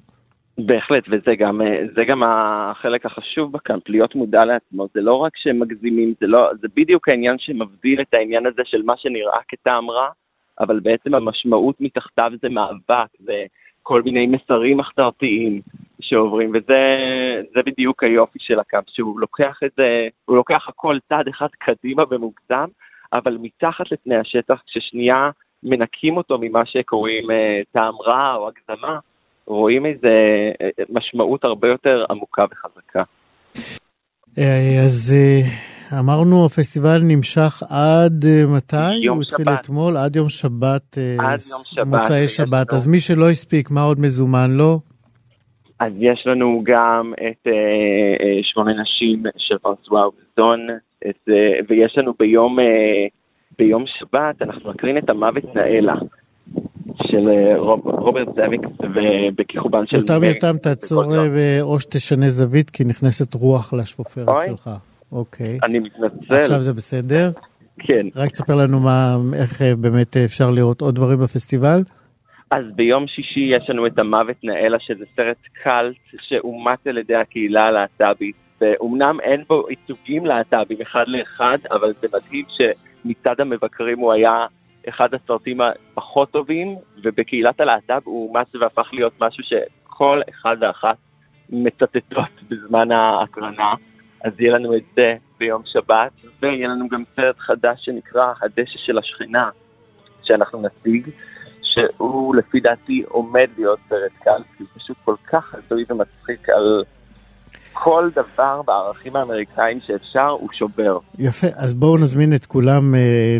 [0.59, 1.61] בהחלט, וזה גם,
[1.97, 4.89] זה גם החלק החשוב בקאמפ, להיות מודע לעצמו.
[4.95, 8.95] זה לא רק שמגזימים, זה, לא, זה בדיוק העניין שמבדיל את העניין הזה של מה
[8.97, 10.09] שנראה כטעם רע,
[10.61, 13.45] אבל בעצם המשמעות מתחתיו זה מאבק, זה
[13.83, 15.61] כל מיני מסרים מחתרתיים
[16.01, 16.81] שעוברים, וזה
[17.55, 22.03] זה בדיוק היופי של הקאמפ, שהוא לוקח את זה, הוא לוקח הכל צעד אחד קדימה
[22.11, 22.69] ומוגזם,
[23.13, 25.31] אבל מתחת לפני השטח, כששנייה
[25.63, 28.99] מנקים אותו ממה שקוראים אה, טעם רע או הגזמה,
[29.47, 30.09] רואים איזה
[30.63, 33.03] אה, משמעות הרבה יותר עמוקה וחזקה.
[34.39, 35.17] אה, אז
[35.99, 38.95] אמרנו, הפסטיבל נמשך עד אה, מתי?
[38.97, 39.61] יום הוא התחיל שבת.
[39.61, 42.53] אתמול, עד יום שבת, אה, עד יום שבת, מוצאי שבת.
[42.71, 44.81] לנו- אז מי שלא הספיק, מה עוד מזומן לו?
[45.81, 50.61] אז יש לנו גם את אה, אה, שמונה נשים של פרנסואה ובזון,
[51.11, 51.35] את, אה,
[51.69, 52.65] ויש לנו ביום, אה,
[53.59, 55.95] ביום שבת, אנחנו נקרין את המוות נאלה
[57.03, 59.97] של אה, רוב, רוברט זאביק ובכיכובן של...
[59.97, 61.05] יותם, יותם, תעצור
[61.61, 64.43] או שתשנה זווית, כי נכנסת רוח לשפופרת אוי.
[64.47, 64.71] שלך.
[65.13, 65.59] אוקיי.
[65.63, 67.31] אני מתנצל, עכשיו זה בסדר?
[67.79, 68.07] כן.
[68.17, 71.79] רק תספר לנו מה, איך אה, באמת אה, אפשר לראות עוד דברים בפסטיבל.
[72.51, 75.97] אז ביום שישי יש לנו את המוות נאלה, שזה סרט קאלט
[76.29, 82.45] שאומץ על ידי הקהילה הלהט"בית, ואומנם אין בו ייצוגים להט"בים אחד לאחד, אבל זה מדהים
[82.49, 84.47] שמצד המבקרים הוא היה
[84.89, 86.69] אחד הסרטים הפחות טובים,
[87.03, 90.97] ובקהילת הלהט"ב הוא אומץ והפך להיות משהו שכל אחד ואחת
[91.51, 93.73] מצטטות בזמן ההקרנה.
[94.25, 98.99] אז יהיה לנו את זה ביום שבת, ויהיה לנו גם סרט חדש שנקרא הדשא של
[98.99, 99.51] השכנה,
[100.23, 101.11] שאנחנו נציג.
[101.75, 106.85] שהוא לפי דעתי עומד להיות סרט קל, כי הוא פשוט כל כך הזוי ומצחיק על
[107.75, 110.99] כל דבר בערכים האמריקאים שאפשר, הוא שובר.
[111.19, 113.37] יפה, אז בואו נזמין את כולם אה,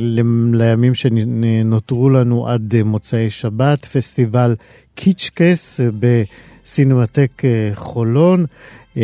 [0.53, 4.55] לימים שנותרו לנו עד אה, מוצאי שבת, פסטיבל
[4.95, 8.45] קיצ'קס אה, בסינמטק אה, חולון.
[8.97, 9.03] אה,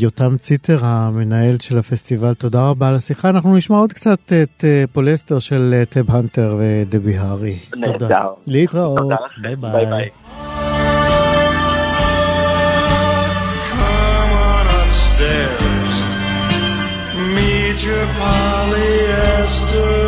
[0.00, 3.30] יותם ציטר, המנהל של הפסטיבל, תודה רבה על השיחה.
[3.30, 7.58] אנחנו נשמע עוד קצת את אה, פוליאסטר של טב הנטר ודבי הארי.
[7.70, 7.88] תודה.
[7.92, 8.28] נהדר.
[8.46, 9.12] להתראות.
[9.42, 10.08] ביי ביי ביי.
[17.84, 20.01] Your polyester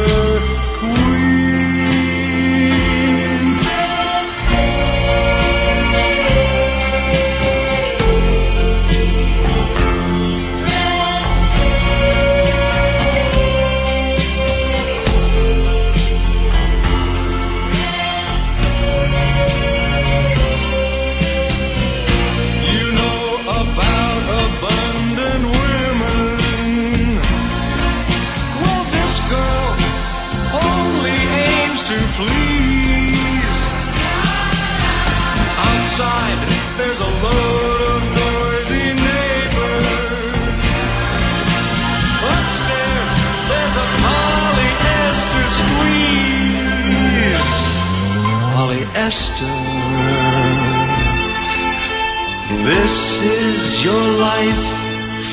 [53.85, 54.64] your life,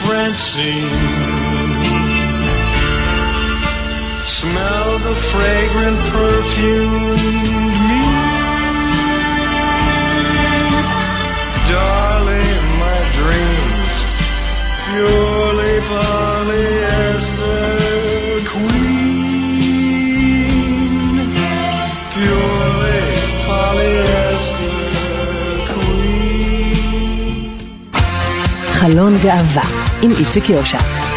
[0.03, 0.89] Francine.
[4.25, 7.90] Smell the fragrant perfume.
[29.11, 29.63] חלון גאווה
[30.01, 31.10] עם איציק יושע.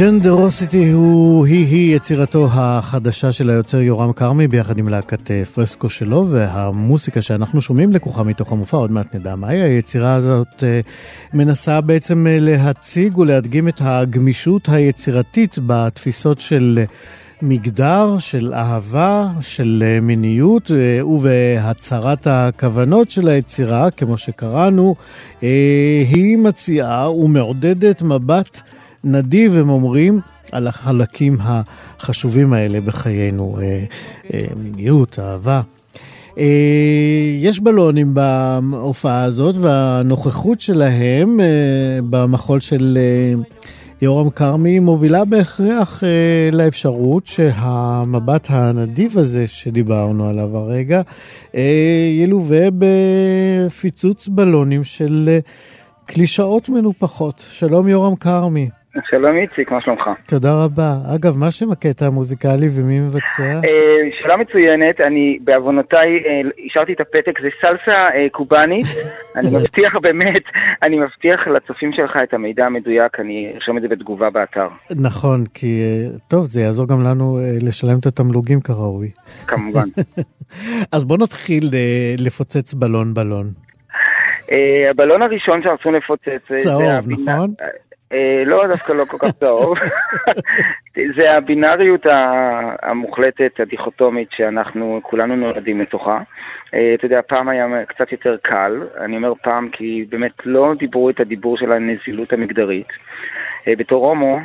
[0.00, 6.26] ג'נדרוסיטי הוא היא-היא יצירתו החדשה של היוצר יורם כרמי ביחד עם להקת אה, פרסקו שלו
[6.30, 9.60] והמוסיקה שאנחנו שומעים לקוחה מתוך המופע, עוד מעט נדע מהי.
[9.60, 10.80] היצירה הזאת אה,
[11.34, 16.78] מנסה בעצם אה, להציג ולהדגים את הגמישות היצירתית בתפיסות של
[17.42, 20.70] מגדר, של אהבה, של מיניות
[21.04, 24.94] ובהצהרת הכוונות של היצירה, כמו שקראנו,
[26.10, 28.60] היא מציעה ומעודדת מבט
[29.04, 30.20] נדיב, הם אומרים,
[30.52, 33.84] על החלקים החשובים האלה בחיינו, אה,
[34.34, 35.60] אה, מיניות, אהבה.
[36.38, 36.44] אה,
[37.40, 41.40] יש בלונים בהופעה הזאת, והנוכחות שלהם
[42.10, 42.98] במחול של
[44.02, 46.02] יורם כרמי מובילה בהכרח
[46.52, 51.02] לאפשרות שהמבט הנדיב הזה שדיברנו עליו הרגע
[52.22, 55.38] ילווה בפיצוץ בלונים של
[56.06, 57.44] קלישאות מנופחות.
[57.48, 58.68] שלום יורם כרמי.
[59.10, 60.02] שלום איציק, מה שלומך?
[60.26, 60.92] תודה רבה.
[61.16, 63.60] אגב, מה שם הקטע המוזיקלי ומי מבצע?
[63.64, 68.86] אה, שאלה מצוינת, אני בעוונותיי אה, השארתי את הפתק, זה סלסה אה, קובאנית,
[69.36, 70.42] אני מבטיח באמת,
[70.82, 74.68] אני מבטיח לצופים שלך את המידע המדויק, אני ארשום את זה בתגובה באתר.
[74.90, 75.82] נכון, כי
[76.28, 79.10] טוב, זה יעזור גם לנו לשלם את התמלוגים כראוי.
[79.46, 79.88] כמובן.
[80.94, 81.64] אז בוא נתחיל
[82.18, 83.46] לפוצץ בלון בלון.
[84.90, 87.54] הבלון הראשון שרצו לפוצץ, צהוב, נכון?
[88.12, 89.74] אה, לא, דווקא לא כל כך טוב.
[91.18, 92.06] זה הבינאריות
[92.82, 96.20] המוחלטת, הדיכוטומית, שאנחנו כולנו נולדים לתוכה.
[96.74, 101.10] אה, אתה יודע, פעם היה קצת יותר קל, אני אומר פעם כי באמת לא דיברו
[101.10, 102.88] את הדיבור של הנזילות המגדרית.
[103.68, 104.38] אה, בתור הומו,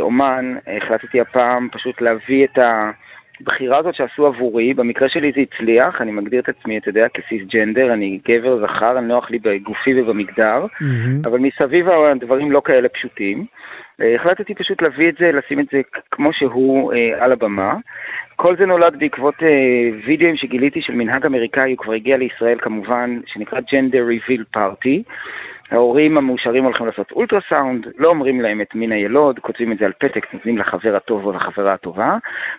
[0.00, 2.90] אומן, החלטתי הפעם פשוט להביא את ה...
[3.40, 7.42] הבחירה הזאת שעשו עבורי, במקרה שלי זה הצליח, אני מגדיר את עצמי, אתה יודע, כסיס
[7.52, 11.28] ג'נדר, אני גבר, זכר, אני נוח לי בגופי ובמגדר, mm-hmm.
[11.28, 13.46] אבל מסביב הדברים לא כאלה פשוטים.
[14.00, 15.80] אה, החלטתי פשוט להביא את זה, לשים את זה
[16.10, 17.74] כמו שהוא אה, על הבמה.
[18.36, 19.48] כל זה נולד בעקבות אה,
[20.06, 25.02] וידאוים שגיליתי של מנהג אמריקאי, הוא כבר הגיע לישראל כמובן, שנקרא Gender Reveal Party.
[25.70, 29.92] ההורים המאושרים הולכים לעשות אולטרסאונד, לא אומרים להם את מין הילוד, כותבים את זה על
[29.98, 32.16] פתק, נותנים לחבר הטוב או לחברה הטובה,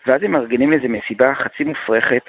[0.07, 2.24] ואז הם מארגנים לזה מסיבה חצי מופרכת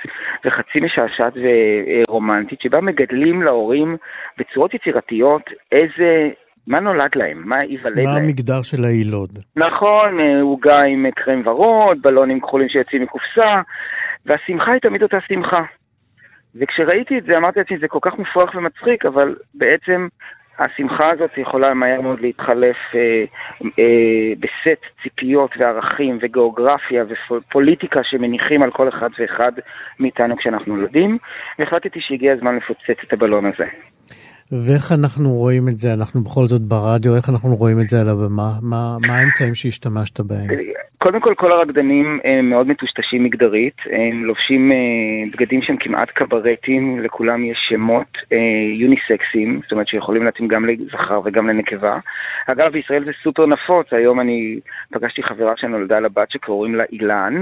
[0.44, 3.96] וחצי משעשעת ורומנטית, שבה מגדלים להורים
[4.38, 6.28] בצורות יצירתיות איזה
[6.66, 7.42] מה נולד להם?
[7.44, 8.06] מה ייוולד להם?
[8.06, 9.38] מה המגדר של היילוד?
[9.56, 13.60] נכון, עוגה עם קרם ורוד, בלונים כחולים שיוצאים מקופסה,
[14.26, 15.62] והשמחה היא תמיד אותה שמחה.
[16.54, 20.08] וכשראיתי את זה אמרתי לעצמי, זה כל כך מופרך ומצחיק, אבל בעצם
[20.58, 23.24] השמחה הזאת יכולה מהר מאוד להתחלף אה,
[23.78, 29.52] אה, בסט ציפיות וערכים וגיאוגרפיה ופוליטיקה שמניחים על כל אחד ואחד
[30.00, 31.18] מאיתנו כשאנחנו נולדים,
[31.58, 33.64] והחלטתי שהגיע הזמן לפוצץ את הבלון הזה.
[34.52, 35.94] ואיך אנחנו רואים את זה?
[35.94, 38.50] אנחנו בכל זאת ברדיו, איך אנחנו רואים את זה על הבמה?
[38.62, 40.48] מה, מה האמצעים שהשתמשת בהם?
[41.02, 44.76] קודם כל, כל הרקדנים הם מאוד מטושטשים מגדרית, הם לובשים אה,
[45.32, 48.38] בגדים שהם כמעט קברטים, לכולם יש שמות אה,
[48.80, 51.98] יוניסקסים, זאת אומרת שיכולים להתאים גם לזכר וגם לנקבה.
[52.46, 54.58] אגב, בישראל זה סופר נפוץ, היום אני
[54.92, 57.34] פגשתי חברה שנולדה לבת שקוראים לה אילן.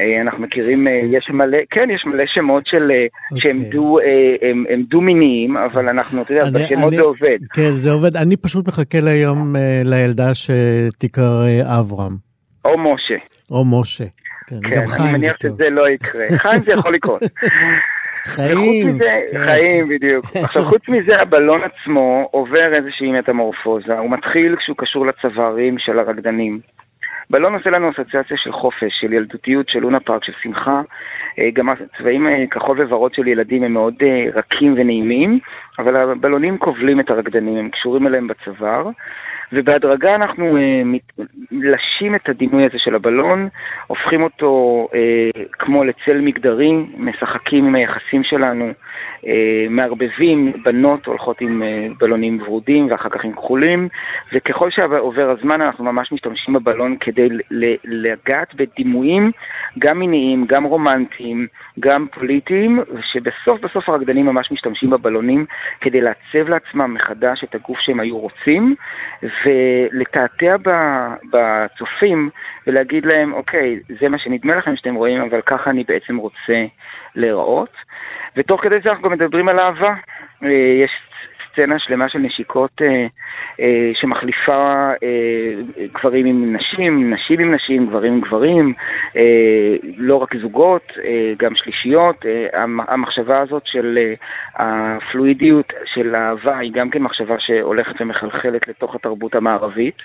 [0.00, 3.42] אה, אנחנו מכירים, אה, יש מלא, כן, יש מלא שמות של, אה, okay.
[3.42, 3.70] שהם אוקיי.
[3.70, 7.38] דו, אה, הם, הם דו-מיניים, אבל אנחנו, אתה יודע, בשמות זה עובד.
[7.54, 8.16] כן, זה עובד.
[8.16, 12.31] אני פשוט מחכה ליום אה, לילדה שתיקרא אה, אברהם.
[12.64, 13.24] או משה.
[13.50, 14.04] או משה.
[14.46, 15.36] כן, כן, גם חיים אני מניח.
[15.42, 16.26] שזה לא יקרה.
[16.38, 17.22] חיים זה יכול לקרות.
[18.24, 18.88] חיים.
[18.88, 19.38] מזה, כן.
[19.44, 20.24] חיים בדיוק.
[20.44, 26.60] עכשיו חוץ מזה הבלון עצמו עובר איזושהי מטמורפוזה, הוא מתחיל כשהוא קשור לצווארים של הרקדנים.
[27.30, 30.82] בלון עושה לנו אסוציאציה של חופש, של ילדותיות, של לונה פארק, של שמחה.
[31.38, 35.38] אה, גם הצבעים אה, כחול וורוד של ילדים הם מאוד אה, רכים ונעימים,
[35.78, 38.88] אבל הבלונים כובלים את הרקדנים, הם קשורים אליהם בצוואר.
[39.52, 40.82] ובהדרגה אנחנו אה,
[41.50, 43.48] לשים את הדימוי הזה של הבלון,
[43.86, 48.72] הופכים אותו אה, כמו לצל מגדרי, משחקים עם היחסים שלנו, אה,
[49.70, 53.88] מערבבים, בנות הולכות עם אה, בלונים ורודים ואחר כך עם כחולים,
[54.32, 57.28] וככל שעובר הזמן אנחנו ממש משתמשים בבלון כדי
[57.84, 59.30] לגעת בדימויים
[59.78, 61.46] גם מיניים, גם רומנטיים,
[61.80, 65.46] גם פוליטיים, ושבסוף בסוף הרקדנים ממש משתמשים בבלונים
[65.80, 68.74] כדי לעצב לעצמם מחדש את הגוף שהם היו רוצים,
[69.22, 70.56] ולתעתע
[71.32, 72.30] בצופים
[72.66, 76.64] ולהגיד להם, אוקיי, זה מה שנדמה לכם שאתם רואים, אבל ככה אני בעצם רוצה
[77.16, 77.91] להיראות.
[78.36, 79.94] ותוך כדי זה אנחנו גם מדברים על אהבה.
[80.44, 80.48] אה,
[80.84, 80.90] יש
[81.52, 83.06] סצנה שלמה של נשיקות אה,
[83.60, 84.90] אה, שמחליפה
[85.94, 88.74] גברים עם נשים, נשים עם נשים, גברים עם גברים,
[89.96, 90.92] לא רק זוגות,
[91.38, 92.16] גם שלישיות.
[92.52, 93.98] המ- המחשבה הזאת של
[94.56, 99.96] הפלואידיות של האהבה היא גם כן מחשבה שהולכת ומחלחלת לתוך התרבות המערבית.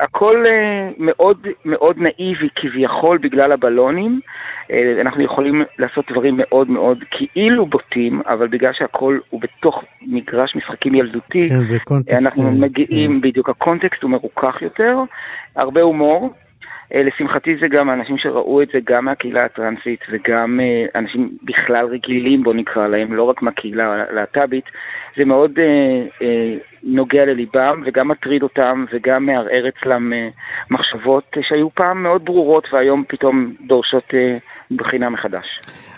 [0.00, 0.44] הכל
[0.98, 4.20] מאוד מאוד נאיבי כביכול בגלל הבלונים.
[4.70, 10.56] אה, אנחנו יכולים לעשות דברים מאוד מאוד כאילו בוטים, אבל בגלל שהכל הוא בתוך מגרש
[10.56, 12.26] משחקים ילדותי, כן, בקונטקסט...
[12.26, 14.98] אנחנו אה, מגיעים, בדיוק, הקונטקסט הוא מרוכך יותר,
[15.56, 16.34] הרבה הומור.
[16.94, 20.60] אה, לשמחתי זה גם אנשים שראו את זה גם מהקהילה הטרנסית וגם
[20.94, 24.64] אנשים בכלל רגילים, בוא נקרא להם, לא רק מהקהילה הלהט"בית.
[25.16, 30.28] זה מאוד אה, אה, נוגע לליבם וגם מטריד אותם וגם מערער אצלם אה,
[30.70, 34.36] מחשבות שהיו פעם מאוד ברורות והיום פתאום דורשות אה,
[34.70, 35.46] בחינה מחדש.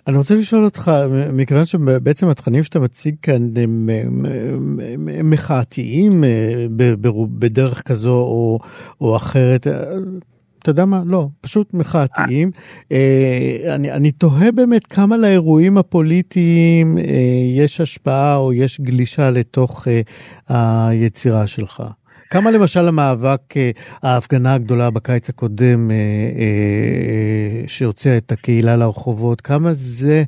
[0.07, 0.91] אני רוצה לשאול אותך,
[1.33, 4.27] מכיוון שבעצם התכנים שאתה מציג כאן הם, הם,
[4.81, 6.67] הם, הם מחאתיים אה,
[7.39, 8.59] בדרך כזו או,
[9.01, 9.73] או אחרת, אה,
[10.63, 11.03] אתה יודע מה?
[11.07, 12.51] לא, פשוט מחאתיים.
[12.93, 17.05] אה, אני, אני תוהה באמת כמה לאירועים הפוליטיים אה,
[17.57, 20.01] יש השפעה או יש גלישה לתוך אה,
[20.89, 21.83] היצירה שלך.
[22.33, 23.71] כמה למשל המאבק, אה,
[24.03, 25.97] ההפגנה הגדולה בקיץ הקודם אה,
[26.41, 30.23] אה, שהוציאה את הקהילה לרחובות, כמה זה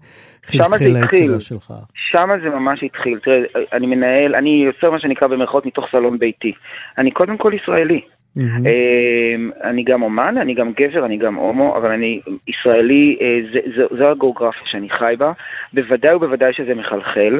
[0.47, 0.85] חלחל.
[0.85, 1.73] ליצירה שלך?
[1.95, 3.19] שם זה ממש התחיל.
[3.25, 3.37] תראה,
[3.73, 6.53] אני מנהל, אני יוצר מה שנקרא במרכאות מתוך סלון ביתי.
[6.99, 8.01] אני קודם כל ישראלי.
[8.37, 8.43] אמ,
[9.65, 13.17] אני גם אומן, אני גם גבר, אני גם הומו, אבל אני ישראלי,
[13.53, 15.33] זה- זה- זו הגיאוגרפיה שאני חי בה.
[15.73, 17.39] בוודאי ובוודאי שזה מחלחל.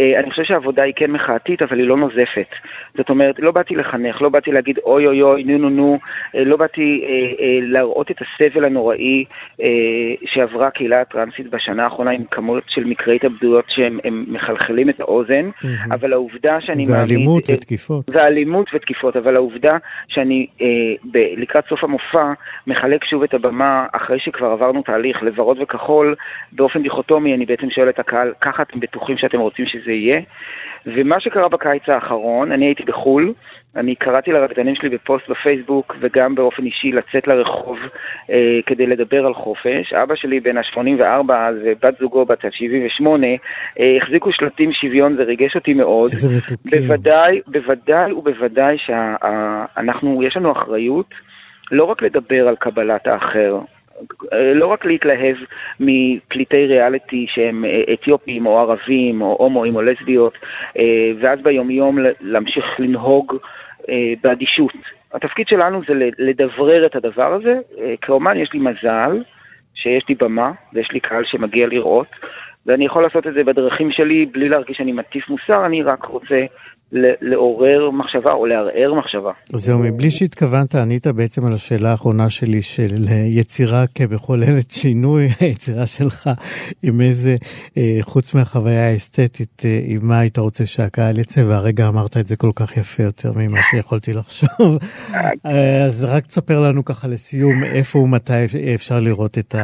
[0.00, 2.48] אה, אני חושב שהעבודה היא כן מחאתית, אבל היא לא נוזפת.
[2.96, 5.98] זאת אומרת, לא באתי לחנך, לא באתי להגיד אוי אוי אוי, נו נו נו,
[6.36, 9.24] אה, לא באתי אה, אה, להראות את הסבל הנוראי
[9.60, 9.66] אה,
[10.26, 15.50] שעברה הקהילה הטרנסית בשנה האחרונה עם כמות של מקרי התאבדויות שהם הם מחלחלים את האוזן,
[15.64, 15.92] מהמם.
[15.92, 18.04] אבל העובדה שאני ואלימות אה, ותקיפות.
[18.08, 19.76] ואלימות ותקיפות, אבל העובדה
[20.08, 20.66] שאני אה,
[21.12, 22.32] ב- לקראת סוף המופע
[22.66, 26.14] מחלק שוב את הבמה אחרי שכבר עברנו תהליך לוורוד וכחול,
[26.52, 30.20] באופן דיכוטומי אני בעצם שואל את הקהל, ככה אתם בטוחים שאתם רוצים שזה יהיה?
[30.86, 33.32] ומה שקרה בקיץ האחרון, אני הייתי בחו"ל,
[33.76, 37.78] אני קראתי לרקדנים שלי בפוסט בפייסבוק וגם באופן אישי לצאת לרחוב
[38.30, 39.92] אה, כדי לדבר על חופש.
[39.92, 43.06] אבא שלי בן ה-84 אז ובת זוגו בת ה-78
[43.80, 46.10] אה, החזיקו שלטים שוויון, זה ריגש אותי מאוד.
[46.10, 46.80] איזה מתוקים.
[46.82, 51.14] בוודאי, בוודאי ובוודאי שאנחנו, יש לנו אחריות
[51.72, 53.58] לא רק לדבר על קבלת האחר,
[54.54, 55.36] לא רק להתלהב
[55.80, 60.34] מפליטי ריאליטי שהם אה, אתיופים או ערבים או הומואים או לסביות,
[60.78, 63.36] אה, ואז ביומיום להמשיך לנהוג
[63.88, 64.72] אה, באדישות.
[65.14, 67.58] התפקיד שלנו זה לדברר את הדבר הזה.
[68.00, 69.22] כאומן יש לי מזל
[69.74, 72.06] שיש לי במה ויש לי קהל שמגיע לראות,
[72.66, 76.44] ואני יכול לעשות את זה בדרכים שלי בלי להרגיש שאני מטיף מוסר, אני רק רוצה
[77.20, 79.30] לעורר מחשבה או לערער מחשבה.
[79.52, 86.30] זהו, מבלי שהתכוונת, ענית בעצם על השאלה האחרונה שלי של יצירה כמחוללת שינוי, היצירה שלך
[86.82, 87.36] עם איזה,
[87.76, 92.36] אה, חוץ מהחוויה האסתטית, אה, עם מה היית רוצה שהקהל יצא, והרגע אמרת את זה
[92.36, 94.48] כל כך יפה יותר ממה שיכולתי לחשוב.
[95.46, 99.54] אה, אז רק תספר לנו ככה לסיום, איפה ומתי אפשר לראות את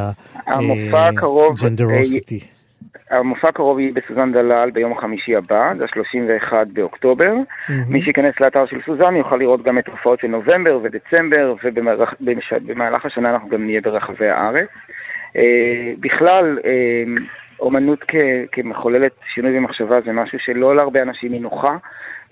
[0.46, 1.54] המופע הקרוב.
[3.10, 7.32] המופע הקרוב יהיה בסוזן דלל ביום החמישי הבא, זה ה-31 באוקטובר.
[7.88, 13.30] מי שייכנס לאתר של סוזן יוכל לראות גם את הופעות של נובמבר ודצמבר, ובמהלך השנה
[13.30, 14.68] אנחנו גם נהיה ברחבי הארץ.
[15.36, 17.04] אה, בכלל, אה,
[17.60, 21.76] אומנות כ- כמחוללת שינוי במחשבה זה משהו שלא להרבה אנשים היא נוחה,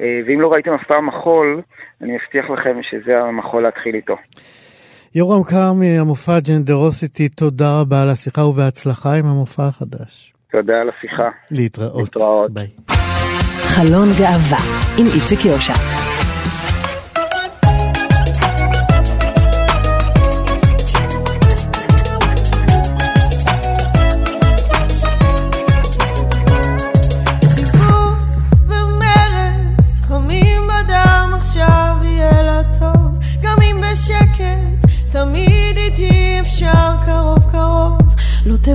[0.01, 1.61] אה, ואם לא ראיתם אף פעם מחול,
[2.03, 4.17] אני מבטיח לכם שזה המחול להתחיל איתו.
[5.15, 10.34] יורם כרמי, המופע ג'נדרוסיטי, תודה רבה על השיחה ובהצלחה עם המופע החדש.
[10.55, 11.29] תודה על השיחה.
[11.51, 12.01] להתראות.
[12.01, 12.51] להתראות.
[12.51, 12.67] ביי.
[13.65, 14.59] חלון גאווה
[14.99, 16.04] עם איציק יושע.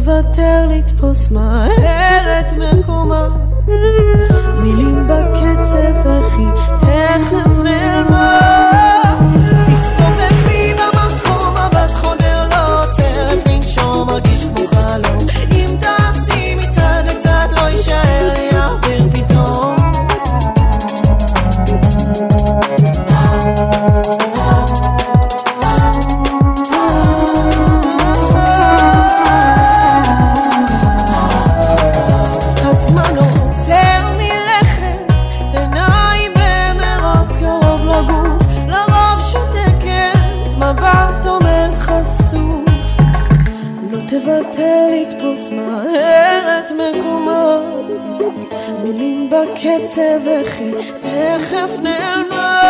[0.09, 3.27] תוותר לתפוס מהר את מקומה.
[4.61, 5.78] מילים בקצב,
[49.89, 50.71] קצב וכי
[51.01, 52.61] תכף נעלמה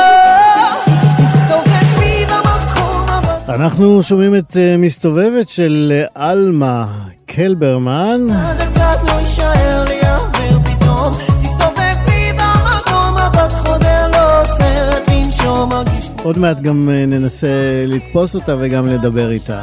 [3.49, 6.85] אנחנו שומעים את אה, מסתובבת של אה, עלמה
[7.25, 8.21] קלברמן.
[16.23, 17.47] עוד מעט גם אה, ננסה
[17.87, 19.61] לתפוס אותה וגם לדבר איתה.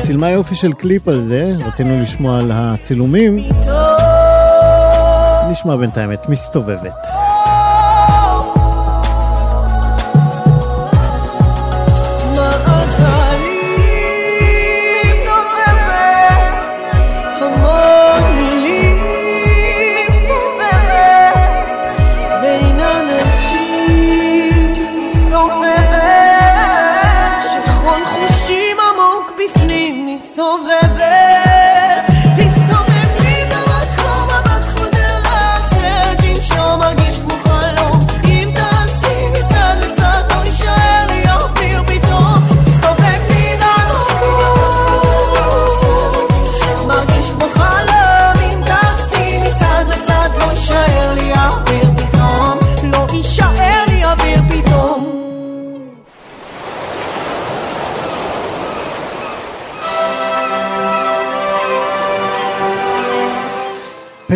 [0.00, 3.38] צילמה יופי של קליפ על זה, רצינו לשמוע על הצילומים.
[5.52, 7.31] נשמע בינתיים את מסתובבת.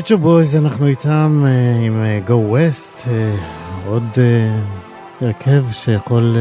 [0.07, 3.37] פצ'ו בויז, אנחנו איתם אה, עם אה, Go West, אה,
[3.87, 4.05] עוד
[5.21, 6.37] הרכב שיכול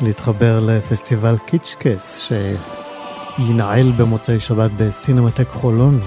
[0.00, 2.32] להתחבר לפסטיבל קיצ'קס
[3.36, 6.00] שינעל במוצאי שבת בסינמטק חולון.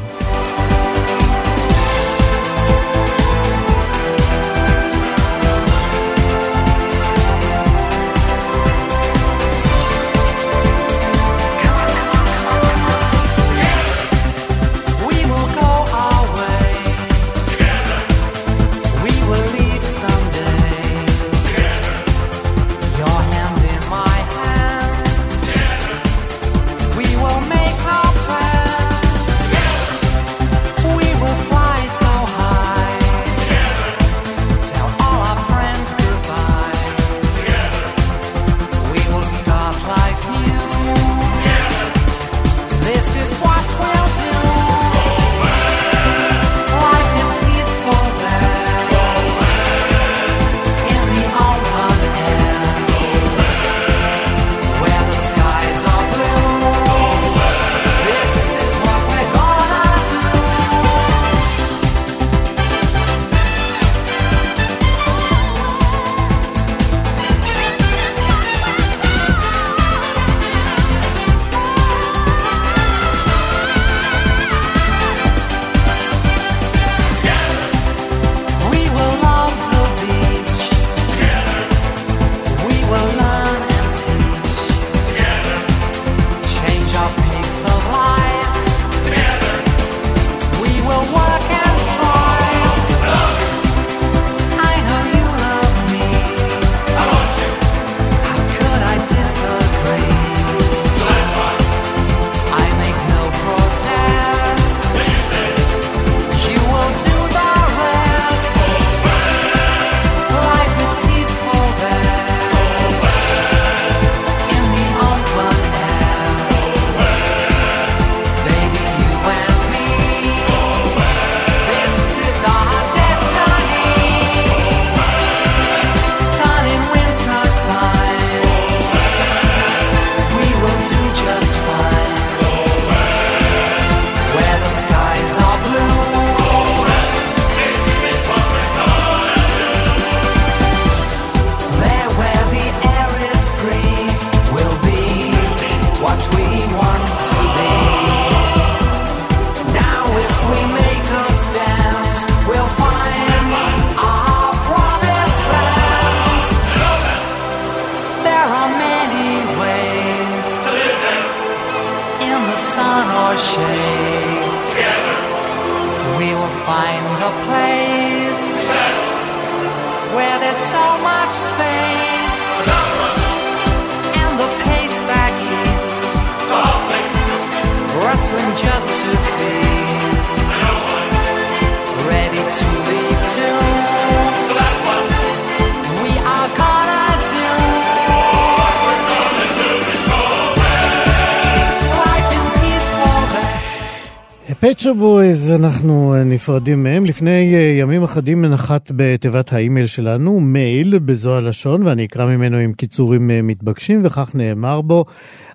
[194.86, 197.05] Pet Shop Boys, אנחנו אה, נפרדים מהם.
[197.05, 202.73] לפני אה, ימים אחדים נחת בתיבת האימייל שלנו מייל בזו הלשון, ואני אקרא ממנו עם
[202.73, 205.05] קיצורים אה, מתבקשים, וכך נאמר בו,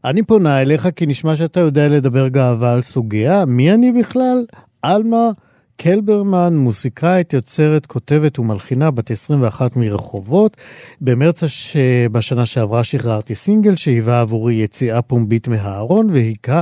[0.04, 3.44] אני פונה אליך כי נשמע שאתה יודע לדבר גאווה על סוגיה.
[3.44, 4.44] מי אני בכלל?
[4.82, 5.30] עלמה
[5.76, 10.56] קלברמן, מוסיקאית, יוצרת, כותבת ומלחינה, בת 21 מרחובות.
[11.00, 11.76] במרץ הש...
[12.12, 16.60] בשנה שעברה שחררתי סינגל שהיווה עבורי יציאה פומבית מהארון והיכה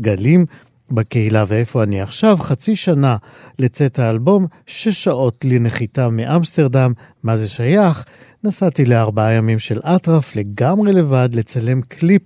[0.00, 0.46] גלים
[0.92, 3.16] בקהילה ואיפה אני עכשיו, חצי שנה
[3.58, 8.04] לצאת האלבום, שש שעות לנחיתה מאמסטרדם, מה זה שייך?
[8.44, 12.22] נסעתי לארבעה ימים של אטרף לגמרי לבד לצלם קליפ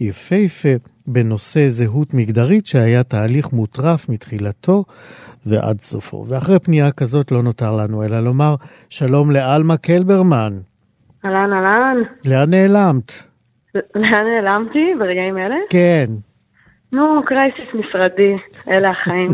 [0.00, 0.68] יפהפה
[1.06, 4.84] בנושא זהות מגדרית שהיה תהליך מוטרף מתחילתו
[5.46, 6.24] ועד סופו.
[6.28, 8.54] ואחרי פנייה כזאת לא נותר לנו אלא לומר
[8.88, 10.52] שלום לעלמה קלברמן.
[11.24, 12.02] אהלן, אהלן.
[12.26, 13.12] לאן נעלמת?
[13.74, 15.56] לאן נעלמתי ברגעים אלה?
[15.70, 16.27] כן.
[16.92, 18.36] נו, קרייסיס משרדי,
[18.70, 19.30] אלה החיים.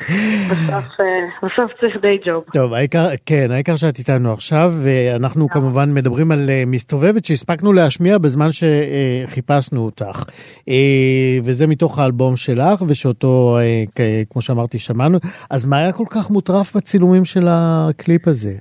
[0.50, 2.44] בסוף, אה, בסוף צריך די ג'וב.
[2.52, 8.18] טוב, העיקר, כן, העיקר שאת איתנו עכשיו, ואנחנו כמובן מדברים על אה, מסתובבת שהספקנו להשמיע
[8.18, 10.24] בזמן שחיפשנו אותך.
[10.68, 15.18] אה, וזה מתוך האלבום שלך, ושאותו, אה, כמו שאמרתי, שמענו.
[15.50, 18.52] אז מה היה כל כך מוטרף בצילומים של הקליפ הזה?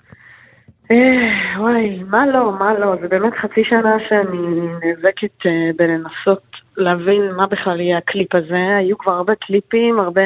[0.91, 7.31] אה, וואי, מה לא, מה לא, זה באמת חצי שנה שאני נאבקת אה, בלנסות להבין
[7.37, 8.75] מה בכלל יהיה הקליפ הזה.
[8.79, 10.21] היו כבר הרבה קליפים, הרבה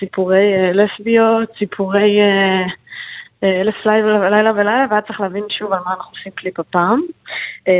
[0.00, 2.66] סיפורי אה, לסביות, סיפורי אה,
[3.44, 7.00] אה, אלף לילה לילה ולילה, והיה צריך להבין שוב על מה אנחנו עושים קליפ הפעם.
[7.68, 7.72] אה,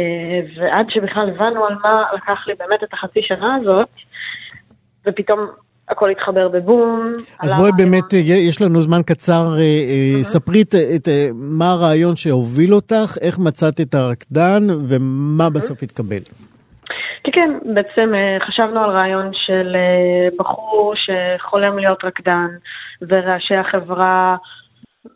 [0.56, 3.88] ועד שבכלל הבנו על מה לקח לי באמת את החצי שנה הזאת,
[5.06, 5.40] ופתאום
[5.88, 7.12] הכל התחבר בבום.
[7.40, 10.62] אז בואי באמת, אה, יש לנו זמן קצר, אה, ספרי
[10.96, 16.18] את- מה הרעיון שהוביל אותך, איך מצאת את הרקדן ומה בסוף התקבל.
[17.24, 22.48] כן, כן, בעצם אה, חשבנו על רעיון של אה, בחור שחולם להיות רקדן,
[23.08, 24.36] ורעשי החברה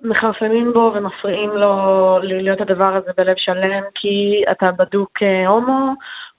[0.02, 5.92] מכרסמים בו ומפריעים לו להיות הדבר הזה בלב שלם, כי אתה בדוק אה, הומו,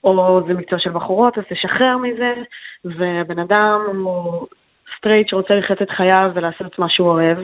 [0.04, 2.34] או זה מקצוע של בחורות, אז תשחרר מזה,
[2.84, 4.46] והבן אדם הוא
[4.98, 7.38] סטרייט שרוצה לחיות את חייו ולעשות את מה שהוא אוהב.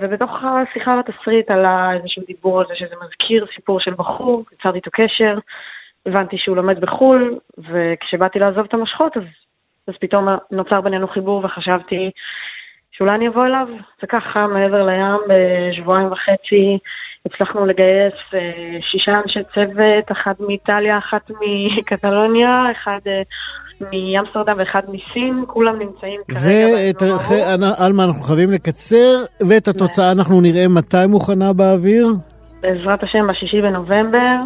[0.00, 4.90] ובתוך השיחה בתסריט עלה איזשהו דיבור על זה שזה מזכיר סיפור של בחור, יצרתי איתו
[4.92, 5.38] קשר,
[6.06, 9.22] הבנתי שהוא לומד בחו"ל, וכשבאתי לעזוב את המושכות, אז,
[9.88, 12.10] אז פתאום נוצר בינינו חיבור וחשבתי
[12.92, 13.68] שאולי אני אבוא אליו,
[14.02, 16.78] וככה מעבר לים בשבועיים וחצי
[17.26, 18.40] הצלחנו לגייס אה,
[18.90, 23.22] שישה אנשי צוות, אחת מאיטליה, אחת מקטלוניה, אחד אה,
[23.80, 27.42] מאמסטרדם ואחד מסין, כולם נמצאים ואת, אחרי-
[27.78, 29.14] עלמה, אנחנו חייבים לקצר,
[29.48, 32.06] ואת התוצאה אנחנו נראה מתי מוכנה באוויר.
[32.60, 34.36] בעזרת השם בשישי בנובמבר.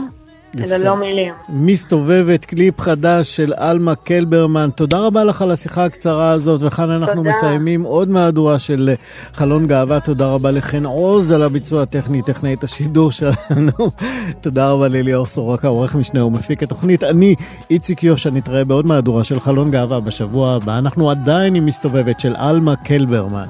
[0.55, 1.35] ללא מילים.
[1.49, 4.71] מסתובבת, קליפ חדש של עלמה קלברמן.
[4.75, 7.31] תודה רבה לך על השיחה הקצרה הזאת, וכאן אנחנו תודה.
[7.31, 8.95] מסיימים עוד מהדורה של אה,
[9.33, 10.01] חלון גאווה.
[10.01, 13.91] תודה רבה לחן עוז על הביצוע הטכני, טכנאית השידור שלנו.
[14.41, 17.05] תודה רבה לליאור סורוקה, עורך משנה ומפיק התוכנית.
[17.05, 17.35] אני,
[17.71, 20.79] איציק יושע, נתראה בעוד מהדורה של חלון גאווה בשבוע הבא.
[20.79, 23.47] אנחנו עדיין עם מסתובבת של עלמה קלברמן.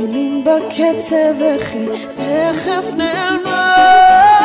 [0.00, 4.39] מילים בקצב וכי תכף נעלמה.